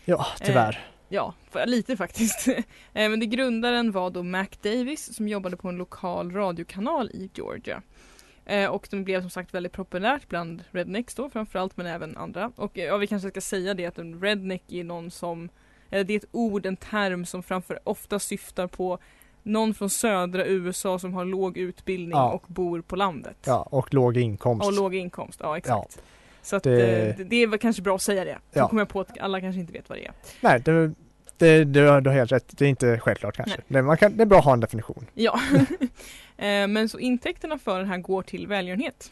Ja, 0.05 0.25
tyvärr. 0.41 0.85
Ja, 1.11 1.33
för, 1.51 1.65
lite 1.65 1.97
faktiskt. 1.97 2.47
Eh, 2.93 3.09
Men 3.09 3.19
det 3.19 3.25
grundaren 3.25 3.91
var 3.91 4.09
då 4.09 4.23
Mac 4.23 4.47
Davis 4.61 5.15
som 5.15 5.27
jobbade 5.27 5.57
på 5.57 5.69
en 5.69 5.75
lokal 5.75 6.31
radiokanal 6.31 7.09
i 7.09 7.29
Georgia. 7.33 7.81
Eh, 8.49 8.69
Och 8.69 8.87
den 8.91 9.03
blev 9.03 9.21
som 9.21 9.29
sagt 9.29 9.53
väldigt 9.53 9.71
populärt 9.73 10.27
bland 10.29 10.63
rednecks 10.71 11.15
då 11.15 11.29
framförallt 11.29 11.77
men 11.77 11.85
även 11.85 12.17
andra. 12.17 12.51
Och 12.55 12.77
eh, 12.77 12.85
ja, 12.85 12.97
vi 12.97 13.07
kanske 13.07 13.29
ska 13.29 13.41
säga 13.41 13.73
det 13.73 13.85
att 13.85 13.97
en 13.97 14.21
redneck 14.21 14.63
är 14.71 14.83
någon 14.83 15.11
som, 15.11 15.49
eller 15.89 16.03
det 16.03 16.13
är 16.13 16.17
ett 16.17 16.25
ord, 16.31 16.65
en 16.65 16.75
term 16.77 17.25
som 17.25 17.43
framför 17.43 17.79
ofta 17.83 18.19
syftar 18.19 18.67
på 18.67 18.97
någon 19.43 19.73
från 19.73 19.89
södra 19.89 20.45
USA 20.45 20.99
som 20.99 21.13
har 21.13 21.25
låg 21.25 21.57
utbildning 21.57 22.17
Ja. 22.17 22.31
och 22.31 22.43
bor 22.47 22.81
på 22.81 22.95
landet. 22.95 23.37
Ja, 23.45 23.61
och 23.71 23.93
låg 23.93 24.17
inkomst. 24.17 24.67
Och 24.67 24.73
låg 24.73 24.95
inkomst, 24.95 25.39
ja 25.43 25.57
exakt. 25.57 26.01
Så 26.41 26.55
att, 26.55 26.63
Det- 26.63 26.75
det... 26.75 27.13
Det, 27.17 27.23
det 27.23 27.35
är 27.43 27.57
kanske 27.57 27.81
bra 27.81 27.95
att 27.95 28.01
säga 28.01 28.23
det. 28.25 28.37
Så 28.53 28.59
Ja. 28.59 28.67
kommer 28.67 28.81
jag 28.81 28.89
på 28.89 29.01
att 29.01 29.19
alla 29.19 29.41
kanske 29.41 29.59
inte 29.61 29.73
vet 29.73 29.89
vad 29.89 29.97
det 29.97 30.05
är. 30.05 30.11
Nej, 30.41 30.61
det, 30.65 30.93
det, 31.37 31.63
du 31.63 31.87
har 31.87 32.01
du 32.01 32.09
har 32.09 32.17
helt 32.17 32.31
rätt. 32.31 32.57
Det 32.57 32.65
är 32.65 32.69
inte 32.69 32.99
självklart 32.99 33.35
kanske. 33.35 33.57
Nej. 33.57 33.65
Det, 33.67 33.81
man 33.81 33.97
kan, 33.97 34.17
det 34.17 34.23
är 34.23 34.25
bra 34.25 34.39
att 34.39 34.45
ha 34.45 34.53
en 34.53 34.59
definition. 34.59 35.05
Ja, 35.13 35.39
Eh, 35.55 35.61
men 36.67 36.89
så 36.89 36.99
intäkterna 36.99 37.57
för 37.59 37.79
den 37.79 37.87
här 37.87 37.97
går 37.97 38.21
till 38.23 38.47
välgörenhet. 38.47 39.11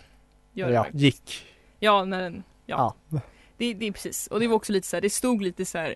Gör 0.54 0.68
det 0.68 0.74
ja, 0.74 0.82
verkligen. 0.84 1.06
gick. 1.06 1.46
ja, 1.80 2.06
när 2.06 2.22
den, 2.22 2.44
ja. 2.66 2.96
Ja. 3.10 3.20
Det, 3.58 3.74
det 3.74 3.86
är 3.88 3.92
precis, 3.92 4.28
och 4.28 4.40
det 4.40 4.48
var 4.48 4.56
också 4.56 4.72
lite 4.74 4.88
så 4.88 4.96
här, 4.96 5.02
det 5.02 5.10
stod 5.10 5.42
lite 5.42 5.66
så 5.66 5.78
här 5.78 5.96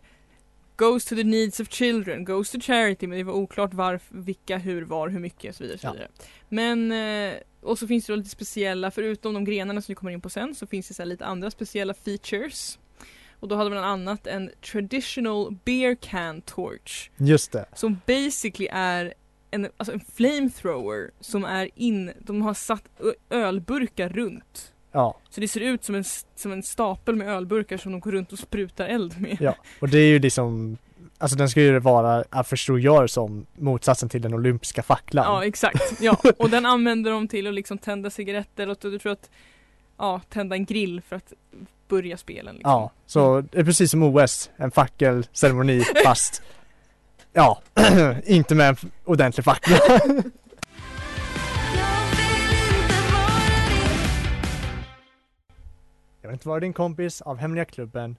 Goes 0.76 1.06
to 1.06 1.16
the 1.16 1.24
needs 1.24 1.60
of 1.60 1.70
children, 1.70 2.26
goes 2.26 2.52
to 2.52 2.60
charity 2.62 3.08
men 3.08 3.18
det 3.18 3.24
var 3.24 3.34
oklart 3.34 3.74
varför, 3.74 4.16
vilka, 4.18 4.58
hur, 4.58 4.82
var, 4.82 5.10
hur 5.10 5.20
mycket 5.20 5.50
och 5.50 5.56
så 5.56 5.64
vidare. 5.64 5.76
och 5.76 5.80
Så 5.82 5.88
Ja. 5.88 5.92
vidare. 5.94 6.08
Men, 6.50 6.92
eh, 7.32 7.38
och 7.62 7.80
så 7.80 7.88
finns 7.88 8.06
det 8.06 8.14
då 8.14 8.18
lite 8.18 8.30
speciella, 8.30 8.92
förutom 8.92 9.34
de 9.34 9.46
grenarna 9.46 9.82
som 9.82 9.92
vi 9.92 9.96
kommer 9.96 10.12
in 10.12 10.22
på 10.22 10.30
sen 10.30 10.56
så 10.56 10.68
finns 10.68 10.88
det 10.88 10.94
så 10.94 11.02
här 11.02 11.08
lite 11.08 11.26
andra 11.26 11.52
speciella 11.52 11.94
features. 11.94 12.80
Och 13.40 13.48
då 13.48 13.56
hade 13.56 13.70
man 13.70 13.74
bland 13.80 13.86
annat 14.10 14.28
en 14.28 14.52
traditional 14.72 15.56
beer 15.66 15.96
can 15.96 16.42
torch 16.42 17.10
Just 17.18 17.52
det. 17.52 17.66
som 17.76 18.02
basically 18.08 18.70
är 18.72 19.14
en, 19.51 19.67
alltså 19.77 19.93
en 19.93 20.01
flamethrower 20.15 21.12
som 21.20 21.46
är 21.46 21.70
in, 21.75 22.12
de 22.20 22.41
har 22.41 22.53
satt 22.53 22.84
ölburkar 23.29 24.10
runt. 24.10 24.74
Ja, 24.91 25.17
Så 25.29 25.41
det 25.41 25.48
ser 25.48 25.62
ut 25.62 25.84
som 25.84 25.96
en, 25.96 26.03
som 26.36 26.51
en 26.51 26.63
stapel 26.63 27.15
med 27.15 27.27
ölburkar 27.27 27.77
som 27.77 27.91
de 27.91 28.01
går 28.01 28.12
runt 28.12 28.31
och 28.34 28.39
sprutar 28.39 28.86
eld 28.88 29.22
med. 29.22 29.38
ja. 29.41 29.55
Och 29.79 29.89
det 29.89 29.98
är 30.00 30.08
ju 30.08 30.20
liksom 30.20 30.77
Alltså 31.17 31.38
den 31.38 31.50
ska 31.50 31.62
ju 31.62 31.79
vara, 31.79 32.43
förstår 32.43 32.79
jag 32.79 33.10
som 33.10 33.46
motsatsen 33.55 34.10
till 34.10 34.22
den 34.22 34.34
olympiska 34.34 34.84
facklan. 34.84 35.25
Ja 35.25 35.46
exakt, 35.46 36.01
ja. 36.01 36.17
Och 36.38 36.50
den 36.50 36.65
använder 36.65 37.12
de 37.12 37.27
till 37.27 37.48
att 37.48 37.53
liksom 37.53 37.77
tända 37.77 38.10
cigaretter 38.10 38.70
och 38.70 38.77
du 38.81 39.00
tror 39.00 39.12
att 39.12 39.29
Ja, 39.98 40.22
tända 40.29 40.55
en 40.55 40.65
grill 40.65 41.01
för 41.01 41.15
att 41.15 41.34
börja 41.88 42.17
spelen 42.17 42.55
liksom. 42.55 42.72
Ja, 42.72 42.91
så 43.05 43.41
det 43.41 43.60
är 43.60 43.63
precis 43.63 43.91
som 43.91 44.03
OS, 44.03 44.50
en 44.58 44.72
fackelceremoni 44.72 45.84
fast 46.05 46.41
Ja, 47.34 47.62
inte 48.26 48.56
med 48.56 48.70
en 48.70 48.76
ordentlig 49.06 49.46
fackla. 49.46 49.78
Jag 56.22 56.30
vill 56.30 56.34
inte 56.34 56.48
vara 56.48 56.60
din 56.60 56.74
kompis 56.74 57.22
av 57.22 57.38
Hemliga 57.38 57.66
Klubben 57.66 58.16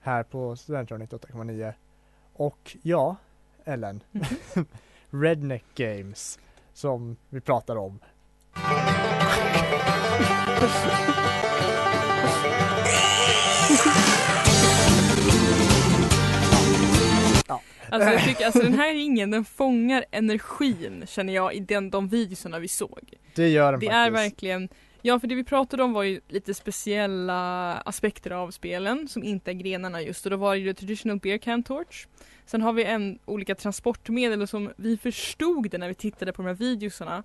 här 0.00 0.22
på 0.22 0.56
Studentradion 0.56 1.06
98,9 1.06 1.72
och 2.32 2.76
ja, 2.82 3.16
Ellen, 3.64 4.02
Redneck 5.10 5.64
Games 5.74 6.38
som 6.72 7.16
vi 7.28 7.40
pratar 7.40 7.76
om. 7.76 7.98
Alltså 17.96 18.12
jag 18.12 18.24
tycker, 18.28 18.46
alltså 18.46 18.62
den 18.62 18.74
här 18.74 18.94
ringen 18.94 19.30
den 19.30 19.44
fångar 19.44 20.04
energin 20.10 21.04
känner 21.06 21.32
jag 21.34 21.54
i 21.54 21.60
den, 21.60 21.90
de 21.90 22.08
videorna 22.08 22.58
vi 22.58 22.68
såg. 22.68 23.00
Det 23.34 23.48
gör 23.48 23.72
den 23.72 23.80
Det 23.80 23.86
faktiskt. 23.86 24.06
är 24.06 24.10
verkligen, 24.10 24.68
ja 25.02 25.20
för 25.20 25.26
det 25.26 25.34
vi 25.34 25.44
pratade 25.44 25.82
om 25.82 25.92
var 25.92 26.02
ju 26.02 26.20
lite 26.28 26.54
speciella 26.54 27.72
aspekter 27.74 28.30
av 28.30 28.50
spelen 28.50 29.08
som 29.08 29.24
inte 29.24 29.50
är 29.50 29.54
grenarna 29.54 30.02
just 30.02 30.26
och 30.26 30.30
då 30.30 30.36
var 30.36 30.54
det 30.54 30.60
ju 30.60 30.74
traditional 30.74 31.18
beer 31.18 31.38
can 31.38 31.62
torch. 31.62 32.06
Sen 32.46 32.62
har 32.62 32.72
vi 32.72 32.84
en 32.84 33.18
olika 33.24 33.54
transportmedel 33.54 34.48
som 34.48 34.72
vi 34.76 34.96
förstod 34.96 35.70
det 35.70 35.78
när 35.78 35.88
vi 35.88 35.94
tittade 35.94 36.32
på 36.32 36.42
de 36.42 36.48
här 36.48 36.54
videosarna 36.54 37.22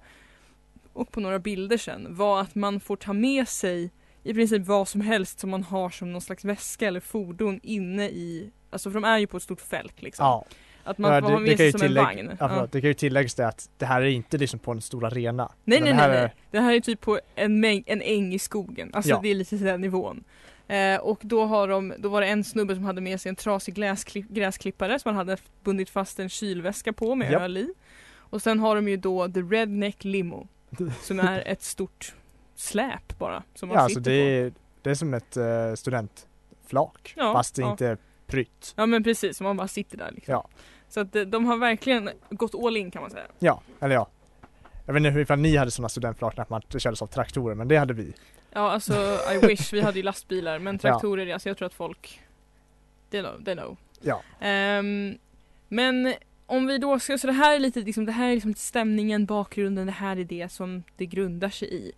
och 0.94 1.12
på 1.12 1.20
några 1.20 1.40
bilder 1.40 1.78
sen 1.78 2.16
var 2.16 2.42
att 2.42 2.56
man 2.56 2.80
får 2.80 2.96
ta 2.96 3.14
med 3.14 3.48
sig 3.48 3.92
i 4.24 4.34
princip 4.34 4.68
vad 4.68 4.88
som 4.88 5.02
helst 5.02 5.40
som 5.40 5.50
man 5.50 5.64
har 5.64 5.90
som 5.90 6.12
någon 6.12 6.22
slags 6.22 6.46
väska 6.46 6.88
eller 6.88 7.00
fordon 7.00 7.60
inne 7.64 8.10
i, 8.10 8.52
alltså 8.70 8.90
för 8.92 8.94
de 9.00 9.04
är 9.04 9.18
ju 9.18 9.28
på 9.28 9.38
ett 9.38 9.44
stort 9.44 9.62
fält 9.62 10.02
liksom. 10.02 10.26
Ja, 10.26 10.46
Att 10.84 10.98
man 10.98 11.14
Ja, 11.14 11.22
det- 11.22 11.28
ha 11.28 11.40
det 11.40 11.46
med 11.46 11.58
sig 11.58 11.72
som 11.72 11.82
en 11.82 11.88
tillägg- 11.88 12.04
vagn. 12.04 12.32
ja, 12.40 12.50
förlåt, 12.50 12.72
det 12.72 12.82
kan 12.82 12.88
ju 12.88 12.94
tilläggas 12.94 13.34
det 13.36 13.48
att 13.48 13.70
det 13.78 13.86
här 13.86 14.02
är 14.02 14.06
inte 14.06 14.38
liksom 14.38 14.60
på 14.60 14.72
en 14.72 14.82
stor 14.82 15.06
arena. 15.06 15.52
Nej 15.64 15.82
nej 15.82 15.94
nej, 15.94 16.08
nej. 16.08 16.18
är- 16.18 16.34
Det 16.52 16.60
här 16.60 16.74
är 16.74 16.80
typ 16.80 17.02
på 17.02 17.20
en, 17.36 17.66
mäng- 17.66 17.84
en 17.86 18.02
äng 18.02 18.34
i 18.34 18.40
skogen. 18.40 18.90
Alltså 18.94 19.10
Ja. 19.10 19.20
det 19.24 19.30
är 19.30 19.36
lite 19.36 19.56
den 19.56 19.82
nivån. 19.82 20.24
Eh, 20.68 20.98
och 21.02 21.20
då, 21.24 21.46
har 21.46 21.68
de, 21.68 21.94
då 21.98 22.10
var 22.10 22.22
det 22.22 22.28
en 22.28 22.44
snubbe 22.44 22.76
som 22.76 22.84
hade 22.84 23.02
med 23.02 23.22
sig 23.22 23.30
en 23.30 23.36
trasig 23.36 23.76
gräsklipp, 23.76 24.30
gräsklippare 24.30 25.00
som 25.00 25.10
han 25.10 25.16
hade 25.28 25.42
bundit 25.64 25.90
fast 25.90 26.20
en 26.20 26.30
kylväska 26.30 26.94
på 26.94 27.16
med 27.16 27.32
Japp. 27.32 27.42
öl 27.42 27.58
i. 27.58 27.74
Och 28.16 28.42
sen 28.42 28.60
har 28.60 28.76
de 28.76 28.88
ju 28.88 28.98
då 28.98 29.28
The 29.28 29.40
Redneck 29.40 30.04
Limo. 30.04 30.48
Som 31.02 31.20
är 31.20 31.44
ett 31.48 31.62
stort 31.64 32.14
släp 32.62 33.18
bara. 33.18 33.44
Som 33.56 33.70
man 33.70 33.78
Ja, 33.78 33.90
sitter 33.90 34.00
alltså 34.00 34.10
det 34.10 34.16
är, 34.16 34.54
det 34.82 34.90
är 34.90 34.96
som 34.96 35.14
ett 35.14 35.38
uh, 35.38 35.76
studentflak 35.76 37.14
Ja, 37.18 37.34
fast 37.34 37.56
det 37.56 37.62
ja. 37.62 37.72
inte 37.72 37.88
är 37.88 37.98
prytt. 38.28 38.74
på. 38.76 38.82
Ja 38.82 38.86
men 38.86 39.04
precis, 39.04 39.42
man 39.42 39.58
bara 39.58 39.68
sitter 39.68 39.98
där 39.98 40.12
liksom. 40.12 40.32
Ja. 40.32 40.48
Så 40.90 41.00
att 41.00 41.16
eh, 41.16 41.22
de 41.22 41.46
har 41.46 41.58
verkligen 41.58 42.10
gått 42.30 42.56
all 42.56 42.78
in 42.78 42.92
kan 42.92 43.02
man 43.02 43.12
säga. 43.12 43.26
Ja, 43.40 43.62
eller 43.80 43.96
ja. 43.96 44.08
Jag 44.86 44.94
vet 44.94 45.06
inte 45.06 45.20
ifall 45.20 45.40
ni 45.40 45.56
hade 45.58 45.72
sådana 45.72 45.90
studentflak 45.90 46.38
när 46.38 46.46
man 46.50 46.62
kördes 46.62 47.02
av 47.02 47.08
traktorer, 47.08 47.56
men 47.56 47.68
det 47.68 47.78
hade 47.78 47.94
vi. 47.94 48.14
Ja 48.52 48.72
alltså 48.72 48.94
I 49.34 49.48
wish, 49.48 49.74
vi 49.74 49.82
hade 49.82 49.98
ju 49.98 50.04
lastbilar 50.04 50.60
men 50.60 50.80
traktorer, 50.80 51.34
alltså 51.34 51.50
jag 51.50 51.58
tror 51.58 51.66
att 51.66 51.74
folk 51.74 52.22
They 53.10 53.22
know, 53.22 53.44
they 53.46 53.56
know. 53.56 53.78
Ja. 54.02 54.22
Ehm, 54.40 55.18
men 55.68 56.14
om 56.46 56.68
vi 56.68 56.78
då 56.78 57.00
ska, 57.00 57.18
så 57.18 57.28
det 57.28 57.34
här 57.34 57.56
är 57.56 57.60
lite 57.60 57.80
liksom, 57.80 58.06
det 58.06 58.12
här 58.12 58.30
är 58.30 58.34
liksom 58.34 58.54
stämningen, 58.54 59.26
bakgrunden, 59.26 59.86
det 59.86 59.92
här 59.92 60.18
är 60.18 60.24
det 60.24 60.52
som 60.52 60.84
det 60.98 61.06
grundar 61.06 61.50
sig 61.50 61.74
i. 61.74 61.92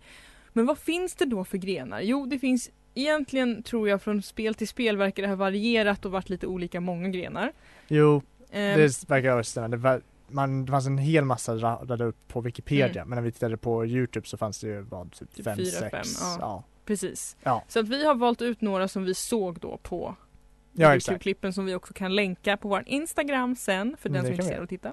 Men 0.56 0.66
vad 0.66 0.78
finns 0.78 1.14
det 1.14 1.24
då 1.24 1.44
för 1.44 1.58
grenar? 1.58 2.00
Jo 2.00 2.26
det 2.26 2.38
finns 2.38 2.70
egentligen 2.94 3.62
tror 3.62 3.88
jag 3.88 4.02
från 4.02 4.22
spel 4.22 4.54
till 4.54 4.68
spel 4.68 4.96
verkar 4.96 5.22
det 5.22 5.28
ha 5.28 5.36
varierat 5.36 6.04
och 6.04 6.10
varit 6.12 6.28
lite 6.28 6.46
olika 6.46 6.80
många 6.80 7.08
grenar. 7.08 7.52
Jo, 7.88 8.22
Ehm, 8.50 8.78
det 8.78 9.08
verkar 9.10 9.42
stämma. 9.42 9.68
Det, 9.68 9.76
var, 9.76 10.00
man, 10.28 10.64
det 10.64 10.70
fanns 10.70 10.86
en 10.86 10.98
hel 10.98 11.24
massa 11.24 11.54
radade 11.54 12.04
upp 12.04 12.28
på 12.28 12.40
Wikipedia, 12.40 13.04
men 13.04 13.16
när 13.16 13.22
vi 13.22 13.32
tittade 13.32 13.56
på 13.56 13.86
Youtube 13.86 14.26
så 14.26 14.36
fanns 14.36 14.60
det 14.60 14.66
ju 14.66 14.80
vad, 14.80 15.12
typ 15.12 15.20
Mm. 15.20 15.34
Typ 15.36 15.44
fem, 15.44 15.56
fyra, 15.56 15.70
sex. 15.70 15.90
fem, 15.90 16.02
ja. 16.20 16.36
ja. 16.40 16.64
Precis. 16.84 17.36
Ja. 17.42 17.64
Så 17.68 17.80
att 17.80 17.88
vi 17.88 18.04
har 18.06 18.14
valt 18.14 18.42
ut 18.42 18.60
några 18.60 18.88
som 18.88 19.04
vi 19.04 19.14
såg 19.14 19.58
då 19.60 19.76
på 19.82 20.16
Ja. 20.72 20.94
Youtube-klippen 20.94 21.52
som 21.52 21.64
vi 21.66 21.74
också 21.74 21.94
kan 21.94 22.14
länka 22.14 22.56
på 22.56 22.68
vår 22.68 22.82
Instagram 22.86 23.56
sen 23.56 23.96
för 24.00 24.08
Mm, 24.08 24.12
den 24.16 24.22
som 24.22 24.28
är 24.28 24.32
intresserad 24.34 24.58
av 24.58 24.64
att 24.64 24.68
titta. 24.70 24.92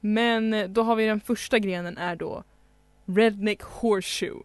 Men 0.00 0.54
eh, 0.54 0.68
då 0.68 0.82
har 0.82 0.96
vi 0.96 1.06
den 1.06 1.20
första 1.20 1.58
grenen 1.58 1.98
är 1.98 2.16
då 2.16 2.44
Redneck 3.04 3.62
Horseshoe. 3.62 4.42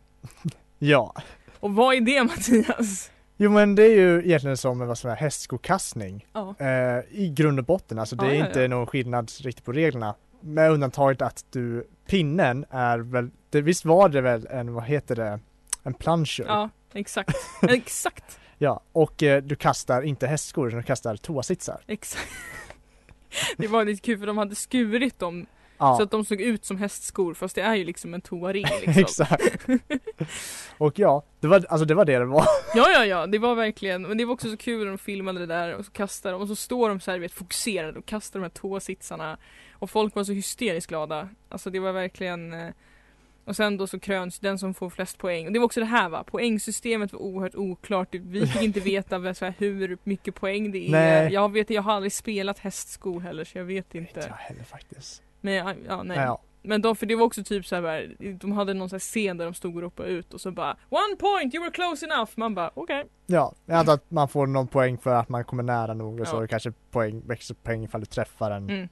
Ja. 0.79 1.15
Och 1.59 1.75
vad 1.75 1.95
är 1.95 2.01
det 2.01 2.23
Mattias? 2.23 3.11
Jo 3.37 3.51
men 3.51 3.75
det 3.75 3.83
är 3.83 3.95
ju 3.95 4.23
egentligen 4.23 4.57
som 4.57 4.87
vad 4.87 4.97
som 4.97 5.11
är 5.11 5.15
hästskokastning. 5.15 6.27
Ja. 6.33 6.55
Eh, 6.59 6.99
I 7.11 7.33
grund 7.35 7.59
och 7.59 7.65
botten, 7.65 7.99
alltså 7.99 8.15
det 8.15 8.25
Ja, 8.25 8.31
är 8.31 8.35
ja, 8.35 8.47
inte 8.47 8.67
någon 8.67 8.87
skillnad 8.87 9.31
riktigt 9.41 9.65
på 9.65 9.71
reglerna. 9.71 10.15
Med 10.41 10.71
undantaget 10.71 11.21
att 11.21 11.45
du, 11.51 11.87
pinnen 12.07 12.65
är 12.69 12.99
väl, 12.99 13.29
det, 13.49 13.61
visst 13.61 13.85
var 13.85 14.09
det 14.09 14.21
väl 14.21 14.47
en, 14.51 14.73
vad 14.73 14.83
heter 14.83 15.15
det, 15.15 15.39
en 15.83 15.93
plunger? 15.93 16.45
Ja, 16.47 16.69
exakt. 16.93 17.35
exakt. 17.61 18.39
Ja, 18.57 18.81
och 18.91 19.23
eh, 19.23 19.43
du 19.43 19.55
kastar 19.55 20.01
inte 20.01 20.27
hästskor 20.27 20.67
utan 20.67 20.79
du 20.79 20.83
kastar 20.83 21.15
toasitsar. 21.15 21.81
Exakt. 21.87 22.27
Det 23.57 23.67
var 23.67 23.85
lite 23.85 24.01
kul 24.01 24.19
för 24.19 24.27
de 24.27 24.37
hade 24.37 24.55
skurit 24.55 25.19
dem 25.19 25.45
Ja, 25.81 25.97
så 25.97 26.03
att 26.03 26.11
de 26.11 26.25
såg 26.25 26.41
ut 26.41 26.65
som 26.65 26.77
hästskor 26.77 27.33
fast 27.33 27.55
det 27.55 27.61
är 27.61 27.75
ju 27.75 27.83
liksom 27.83 28.13
en 28.13 28.21
toaring 28.21 28.65
liksom. 28.85 29.01
exakt. 29.03 29.65
och 30.77 30.99
ja, 30.99 31.23
det 31.39 31.47
var, 31.47 31.65
alltså 31.69 31.85
det 31.85 31.93
var 31.93 32.05
det 32.05 32.19
det 32.19 32.25
var. 32.25 32.45
Ja 32.75 32.89
ja 32.89 33.05
ja, 33.05 33.27
det 33.27 33.39
var 33.39 33.55
verkligen, 33.55 34.01
men 34.01 34.17
det 34.17 34.25
var 34.25 34.33
också 34.33 34.49
så 34.49 34.57
kul 34.57 34.79
när 34.83 34.91
de 34.91 34.97
filmade 34.97 35.39
det 35.39 35.45
där 35.45 35.75
och 35.75 35.85
så 35.85 35.91
kastar 35.91 36.31
de 36.31 36.41
och 36.41 36.47
så 36.47 36.55
står 36.55 36.89
de 36.89 36.99
så 36.99 37.11
här 37.11 37.19
vet 37.19 37.31
fokuserade 37.31 37.99
och 37.99 38.05
kastar 38.05 38.39
de 38.39 38.43
här 38.43 38.49
toasitsarna 38.49 39.37
Och 39.73 39.89
folk 39.89 40.15
var 40.15 40.23
så 40.23 40.31
hysteriskt 40.33 40.89
glada. 40.89 41.29
Alltså 41.49 41.69
det 41.69 41.79
var 41.79 41.91
verkligen 41.91 42.53
eh, 42.53 42.69
och 43.45 43.55
sen 43.55 43.77
då 43.77 43.87
så 43.87 43.99
kröns 43.99 44.39
den 44.39 44.59
som 44.59 44.73
får 44.73 44.89
flest 44.89 45.17
poäng. 45.17 45.47
Och 45.47 45.53
det 45.53 45.59
var 45.59 45.65
också 45.65 45.79
det 45.79 45.85
här 45.85 46.09
va, 46.09 46.23
poängsystemet 46.23 47.13
var 47.13 47.19
oerhört 47.19 47.55
oklart. 47.55 48.07
Vi 48.11 48.47
fick 48.47 48.61
inte 48.61 48.79
veta 48.79 49.17
hur 49.57 49.97
mycket 50.03 50.35
poäng 50.35 50.71
det 50.71 50.87
är. 50.87 50.91
Nej. 50.91 51.33
Jag 51.33 51.51
vet, 51.51 51.69
jag 51.69 51.81
har 51.81 51.93
aldrig 51.93 52.13
spelat 52.13 52.59
hästsko 52.59 53.19
heller 53.19 53.43
så 53.43 53.57
jag 53.57 53.65
vet 53.65 53.95
Vet 53.95 53.95
inte. 53.95 54.19
jag 54.19 54.35
heller 54.35 54.63
faktiskt. 54.63 55.23
Men 55.41 55.53
ja, 55.87 56.03
nej. 56.03 56.17
Ja, 56.17 56.41
Men 56.61 56.81
de, 56.81 56.95
för 56.95 57.05
det 57.05 57.15
var 57.15 57.25
också 57.25 57.43
typ 57.43 57.65
så 57.65 57.75
här, 57.75 58.15
de 58.39 58.51
hade 58.51 58.73
någon 58.73 58.89
sån 58.89 58.99
scen 58.99 59.37
där 59.37 59.45
de 59.45 59.53
stod 59.53 59.75
och 59.75 59.81
ropade 59.81 60.09
ut 60.09 60.33
och 60.33 60.41
så 60.41 60.51
bara 60.51 60.77
One 60.89 61.15
point, 61.19 61.55
you 61.55 61.63
were 61.63 61.71
close 61.71 62.05
enough! 62.05 62.29
Man 62.35 62.55
bara 62.55 62.71
okej. 62.73 63.05
ja, 63.25 63.53
jag 63.65 63.77
antar 63.77 63.93
att 63.93 64.11
man 64.11 64.27
får 64.27 64.47
någon 64.47 64.67
poäng 64.67 64.97
för 64.97 65.13
att 65.15 65.29
man 65.29 65.43
kommer 65.43 65.63
nära 65.63 65.93
nog 65.93 66.19
och 66.19 66.27
så 66.27 66.35
Ja. 66.35 66.39
det 66.41 66.47
kanske 66.47 66.71
poäng, 66.91 67.23
extra 67.31 67.55
poäng 67.63 67.83
ifall 67.83 68.01
du 68.01 68.05
träffar 68.05 68.49
den. 68.49 68.69
Mm. 68.69 68.89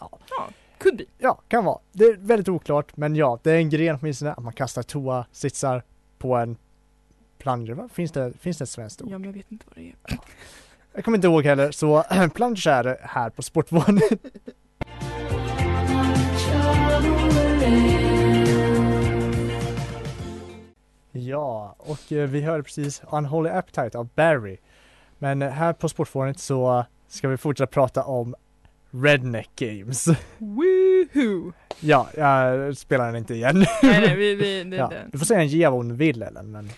Ja. 0.00 0.10
ja, 0.30 0.48
could 0.78 0.96
be. 0.96 1.04
Ja, 1.18 1.40
kan 1.48 1.64
vara. 1.64 1.78
Det 1.92 2.04
är 2.04 2.16
väldigt 2.16 2.48
oklart, 2.48 2.96
men 2.96 3.16
ja, 3.16 3.38
det 3.42 3.50
är 3.52 3.56
en 3.56 3.70
gren 3.70 3.98
åtminstone 4.00 4.32
att 4.32 4.42
man 4.44 4.52
kastar 4.52 4.82
toa, 4.82 5.26
sitsar 5.32 5.82
på 6.18 6.34
en 6.36 6.56
plunger. 7.38 7.88
Finns 7.92 8.12
det, 8.12 8.32
finns 8.40 8.58
det 8.58 8.62
ett 8.64 8.68
svenskt 8.68 9.02
ord? 9.02 9.10
Ja 9.10 9.18
men 9.18 9.24
jag 9.30 9.32
vet 9.34 9.52
inte 9.52 9.64
vad 9.68 9.76
det 9.76 9.88
är. 9.88 10.18
Jag 10.92 11.04
kommer 11.04 11.18
inte 11.18 11.26
ihåg 11.26 11.44
heller, 11.44 11.70
så 11.70 12.04
plungers 12.34 12.66
är 12.66 12.84
det 12.84 12.98
här 13.02 13.30
på 13.30 13.42
Sportvården. 13.42 14.00
Ja, 21.12 21.74
och 21.78 22.12
eh, 22.12 22.28
vi 22.28 22.40
hörde 22.40 22.62
precis 22.62 23.02
Unholy 23.10 23.50
Appetite 23.50 23.98
av 23.98 24.08
Barry. 24.14 24.56
Men 25.18 25.42
eh, 25.42 25.50
här 25.50 25.72
på 25.72 25.88
Sportfåret 25.88 26.38
så 26.38 26.84
ska 27.08 27.28
vi 27.28 27.36
fortsätta 27.36 27.66
prata 27.66 28.04
om 28.04 28.34
Redneck 28.90 29.50
Games. 29.56 30.06
Woohoo! 30.38 31.52
Ja, 31.80 32.08
jag 32.16 32.76
spelar 32.76 33.06
den 33.06 33.16
inte 33.16 33.34
igen. 33.34 33.58
nej 33.82 34.00
nej 34.00 34.16
vi, 34.16 34.34
vi 34.34 34.64
det, 34.64 34.76
Ja, 34.76 34.92
du 35.12 35.18
får 35.18 35.26
säga 35.26 35.40
en 35.40 35.48
ge 35.48 35.68
vad 35.68 35.76
hon 35.76 35.96
vill 35.96 36.22
Ellen, 36.22 36.50
men 36.50 36.70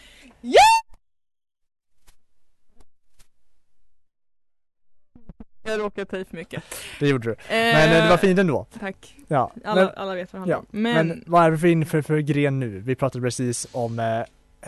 Jag 5.70 5.80
råkade 5.80 6.04
ta 6.04 6.16
i 6.16 6.24
för 6.24 6.36
mycket. 6.36 6.62
det 7.00 7.08
gjorde 7.08 7.28
du. 7.30 7.36
Men 7.48 7.92
eh, 7.96 8.02
det 8.04 8.10
var 8.10 8.16
fint 8.16 8.38
ändå. 8.38 8.66
Tack. 8.80 9.16
Ja, 9.28 9.52
Alla, 9.64 9.84
men, 9.84 9.90
alla 9.96 10.14
vet 10.14 10.32
vad 10.32 10.38
det 10.38 10.40
handlar 10.40 10.56
ja, 10.56 10.58
om. 10.60 10.66
men, 10.70 11.08
Men, 11.08 11.24
vad 11.26 11.44
är 11.44 11.50
det 11.50 11.58
för, 11.58 11.66
in- 11.68 11.86
för, 11.86 12.02
för 12.02 12.18
gren 12.18 12.60
nu? 12.60 12.80
Vi 12.80 12.94
pratade 12.94 13.22
precis 13.22 13.68
om 13.72 13.98
eh, 13.98 14.20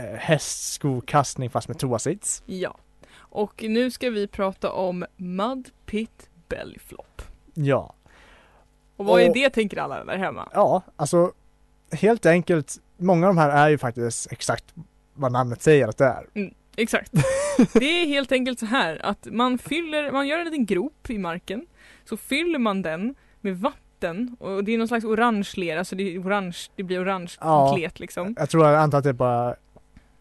eh, 0.04 0.16
hästskokastning 0.18 1.50
fast 1.50 1.68
med 1.68 1.78
toasits. 1.78 2.42
ja. 2.46 2.76
Och 3.34 3.62
nu 3.68 3.90
ska 3.90 4.10
vi 4.10 4.26
prata 4.28 4.70
om 4.72 5.04
Mud 5.16 5.68
Pit 5.86 6.28
Belly 6.48 6.78
Flop. 6.78 7.22
Ja, 7.54 7.94
Och 8.96 9.04
vad 9.04 9.20
är 9.20 9.28
Och- 9.28 9.34
det 9.34 9.50
tänker 9.50 9.76
alla 9.76 10.04
där 10.04 10.18
hemma? 10.18 10.48
ja, 10.52 10.82
alltså 10.96 11.32
helt 11.92 12.26
enkelt. 12.26 12.76
Många 12.96 13.28
av 13.28 13.34
de 13.34 13.40
här 13.40 13.50
är 13.50 13.68
ju 13.68 13.78
faktiskt 13.78 14.32
exakt 14.32 14.64
vad 15.14 15.32
namnet 15.32 15.62
säger 15.62 15.88
att 15.88 15.98
det 15.98 16.04
är. 16.04 16.26
Exakt. 16.76 17.12
Det 17.72 17.84
är 18.02 18.06
helt 18.06 18.32
enkelt 18.32 18.58
så 18.58 18.66
här 18.66 19.06
att 19.06 19.26
man 19.30 19.58
fyller, 19.58 20.12
man 20.12 20.26
gör 20.28 20.38
en 20.38 20.44
liten 20.44 20.66
grop 20.66 21.10
i 21.10 21.18
marken. 21.18 21.66
Så 22.04 22.16
fyller 22.16 22.58
man 22.58 22.82
den 22.82 23.14
med 23.40 23.60
vatten 23.60 24.36
och 24.40 24.64
det 24.64 24.72
är 24.72 24.78
någon 24.78 24.88
slags 24.88 25.04
orange 25.04 25.48
lera 25.56 25.84
så 25.84 25.94
det, 25.94 26.14
är 26.14 26.22
orange, 26.22 26.56
det 26.76 26.82
blir 26.82 27.02
orange 27.04 27.32
Ja. 27.40 27.74
klet 27.76 28.00
liksom. 28.00 28.34
Jag 28.38 28.50
tror, 28.50 28.66
jag 28.66 28.76
antar 28.82 28.98
att 28.98 29.04
det 29.04 29.10
är 29.10 29.14
bara 29.14 29.54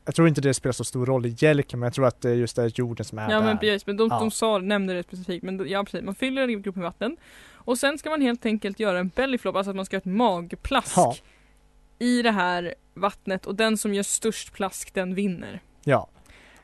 jag 0.05 0.15
tror 0.15 0.27
inte 0.27 0.41
det 0.41 0.53
spelar 0.53 0.71
så 0.73 0.83
stor 0.83 1.05
roll 1.05 1.25
i 1.25 1.35
Jellica 1.37 1.77
men 1.77 1.87
jag 1.87 1.93
tror 1.93 2.05
att 2.07 2.21
det 2.21 2.29
är 2.29 2.33
just 2.35 2.55
det 2.55 2.77
jorden 2.79 3.05
som 3.05 3.19
är 3.19 3.31
Ja 3.31 3.39
där. 3.39 3.45
men 3.45 3.57
precis, 3.57 3.85
men 3.87 3.97
de, 3.97 4.07
Ja. 4.11 4.19
de 4.19 4.31
sa, 4.31 4.57
nämnde 4.57 4.93
det 4.93 5.03
specifikt. 5.03 5.43
Men 5.43 5.69
ja 5.69 5.83
precis, 5.83 6.01
man 6.01 6.15
fyller 6.15 6.41
en 6.47 6.61
grop 6.61 6.75
med 6.75 6.83
vatten. 6.83 7.17
Och 7.53 7.77
sen 7.77 7.97
ska 7.97 8.09
man 8.09 8.21
helt 8.21 8.45
enkelt 8.45 8.79
göra 8.79 8.99
en 8.99 9.07
bellyflop, 9.07 9.55
alltså 9.55 9.69
att 9.69 9.75
man 9.75 9.85
ska 9.85 9.95
göra 9.95 10.01
ett 10.01 10.05
magplask 10.05 10.93
Ja. 10.97 11.15
i 11.99 12.21
det 12.21 12.31
här 12.31 12.73
vattnet 12.93 13.45
och 13.45 13.55
den 13.55 13.77
som 13.77 13.93
gör 13.93 14.03
störst 14.03 14.53
plask 14.53 14.93
den 14.93 15.15
vinner. 15.15 15.61
Ja. 15.83 16.07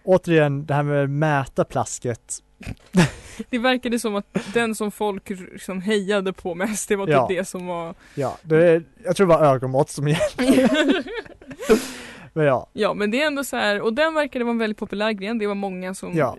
Återigen, 0.07 0.65
det 0.65 0.73
här 0.73 0.83
med 0.83 1.03
att 1.03 1.09
mäta 1.09 1.63
plasket. 1.65 2.43
Det 3.49 3.57
verkade 3.57 3.99
som 3.99 4.15
att 4.15 4.25
den 4.53 4.75
som 4.75 4.91
folk 4.91 5.29
liksom 5.29 5.81
hejade 5.81 6.33
på 6.33 6.55
mest, 6.55 6.89
det 6.89 6.95
var 6.95 7.05
typ 7.05 7.13
Ja. 7.13 7.25
det 7.29 7.45
som 7.45 7.67
var 7.67 7.95
Ja, 8.15 8.37
det 8.43 8.67
är, 8.67 8.83
jag 9.03 9.15
tror 9.15 9.27
det 9.27 9.33
var 9.33 9.45
ögonmått 9.45 9.89
som 9.89 10.07
gällde. 10.07 11.03
Men 12.33 12.45
ja, 12.45 12.69
Ja 12.73 12.93
men 12.93 13.11
det 13.11 13.21
är 13.21 13.27
ändå 13.27 13.43
så 13.43 13.55
här, 13.57 13.81
och 13.81 13.93
den 13.93 14.13
verkade 14.13 14.45
vara 14.45 14.51
en 14.51 14.57
väldigt 14.57 14.77
populär 14.77 15.11
gren, 15.11 15.37
det 15.39 15.47
var 15.47 15.55
många 15.55 15.93
som 15.93 16.17
Ja. 16.17 16.37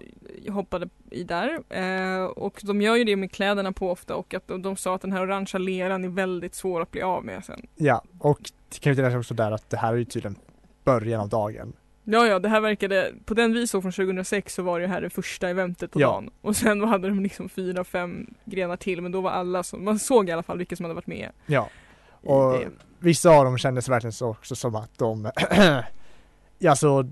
hoppade 0.49 0.89
i 1.11 1.25
där. 1.25 1.59
Eh, 1.71 2.25
och 2.25 2.61
de 2.63 2.83
gör 2.83 2.97
ju 2.97 3.05
det 3.05 3.17
med 3.17 3.33
kläderna 3.33 3.73
på 3.73 3.91
ofta 3.91 4.15
och 4.15 4.35
att 4.35 4.49
de, 4.49 4.63
de 4.63 4.77
sa 4.77 4.95
att 4.95 5.03
den 5.03 5.13
här 5.13 5.23
orangea 5.23 5.59
leran 5.59 6.05
är 6.05 6.09
väldigt 6.09 6.55
svår 6.55 6.81
att 6.83 6.91
bli 6.91 7.03
av 7.03 7.25
med 7.25 7.45
sen. 7.45 7.67
ja. 7.77 8.03
Och 8.19 8.39
det 8.69 8.79
kan 8.81 8.93
ju 8.93 8.95
tilläggas 8.97 9.19
också 9.19 9.35
där 9.35 9.53
att 9.53 9.71
det 9.71 9.77
här 9.77 9.93
är 9.93 9.97
ju 9.97 10.05
tydligen 10.05 10.37
början 10.85 11.21
av 11.21 11.29
dagen. 11.29 11.73
Ja 12.11 12.27
ja, 12.27 12.39
det 12.39 12.49
här 12.49 12.61
verkade, 12.61 13.13
på 13.25 13.35
den 13.35 13.53
vi 13.53 13.67
såg 13.67 13.83
från 13.83 13.93
2006 13.93 14.55
så 14.55 14.63
var 14.63 14.81
det 14.81 14.87
här 14.87 15.01
det 15.01 15.11
första 15.11 15.49
eventet 15.49 15.91
på 15.91 16.01
Ja. 16.01 16.07
dagen. 16.09 16.31
Och 16.41 16.57
sen 16.57 16.81
hade 16.85 17.09
de 17.09 17.21
liksom 17.21 17.49
fyra, 17.49 17.85
fem 17.85 18.27
grenar 18.45 18.77
till 18.77 19.03
men 19.03 19.13
då 19.13 19.21
var 19.21 19.31
alla 19.31 19.63
som, 19.63 19.85
man 19.85 19.99
såg 19.99 20.29
i 20.29 20.33
alla 20.33 20.43
fall 20.43 20.59
vilka 20.59 20.77
som 20.77 20.85
hade 20.85 20.95
varit 20.95 21.07
med 21.07 21.31
Ja. 21.47 21.69
Och 22.11 22.53
det. 22.53 22.69
vissa 22.99 23.31
av 23.31 23.45
dem 23.45 23.59
kändes 23.59 23.89
verkligen 23.89 24.13
så 24.13 24.29
också 24.31 24.57
som 24.57 24.75
att 24.77 24.99
de, 24.99 25.31
ja 26.59 26.77
så, 26.77 27.11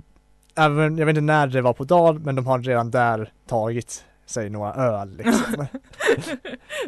även, 0.54 0.98
jag 0.98 1.06
vet 1.06 1.12
inte 1.16 1.20
när 1.20 1.46
det 1.46 1.60
var 1.62 1.72
på 1.72 1.84
dagen, 1.84 2.22
men 2.22 2.34
de 2.34 2.46
har 2.46 2.58
redan 2.58 2.90
där 2.90 3.32
tagit 3.46 4.04
sig 4.26 4.50
några 4.50 4.74
öl 4.74 5.16
liksom. 5.16 5.66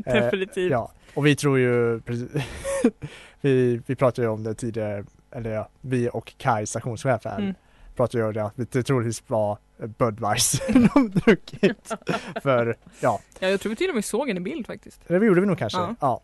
Eh, 0.06 0.14
Definitivt. 0.14 0.70
Ja, 0.70 0.92
och 1.14 1.26
vi 1.26 1.36
tror 1.36 1.58
ju, 1.58 2.00
vi, 3.40 3.80
vi 3.86 3.96
pratade 3.96 4.26
ju 4.26 4.32
om 4.32 4.44
det 4.44 4.54
tidigare, 4.54 5.04
eller 5.30 5.50
ja, 5.50 5.68
vi 5.80 6.10
och 6.12 6.32
Kai, 6.38 6.66
stationschef 6.66 7.24
här, 7.24 7.38
Mm. 7.38 7.54
Pratade 7.98 8.18
ju 8.22 8.28
om 8.44 8.50
det 8.56 8.72
det 8.72 8.82
troligtvis 8.82 9.22
var 9.26 9.58
Budweiser 9.98 10.90
de 10.94 11.10
druckit. 11.10 11.92
För, 12.42 12.76
ja, 13.00 13.20
Ja, 13.40 13.48
jag 13.48 13.60
tror 13.60 13.70
vi 13.70 13.76
till 13.76 13.88
och 13.88 13.94
med 13.94 14.04
såg 14.04 14.28
en 14.30 14.36
i 14.36 14.40
bild 14.40 14.66
faktiskt. 14.66 15.00
det 15.08 15.14
gjorde 15.26 15.40
vi 15.40 15.46
nog 15.46 15.58
kanske. 15.58 15.78
Ja. 15.78 15.94
Ja, 16.00 16.20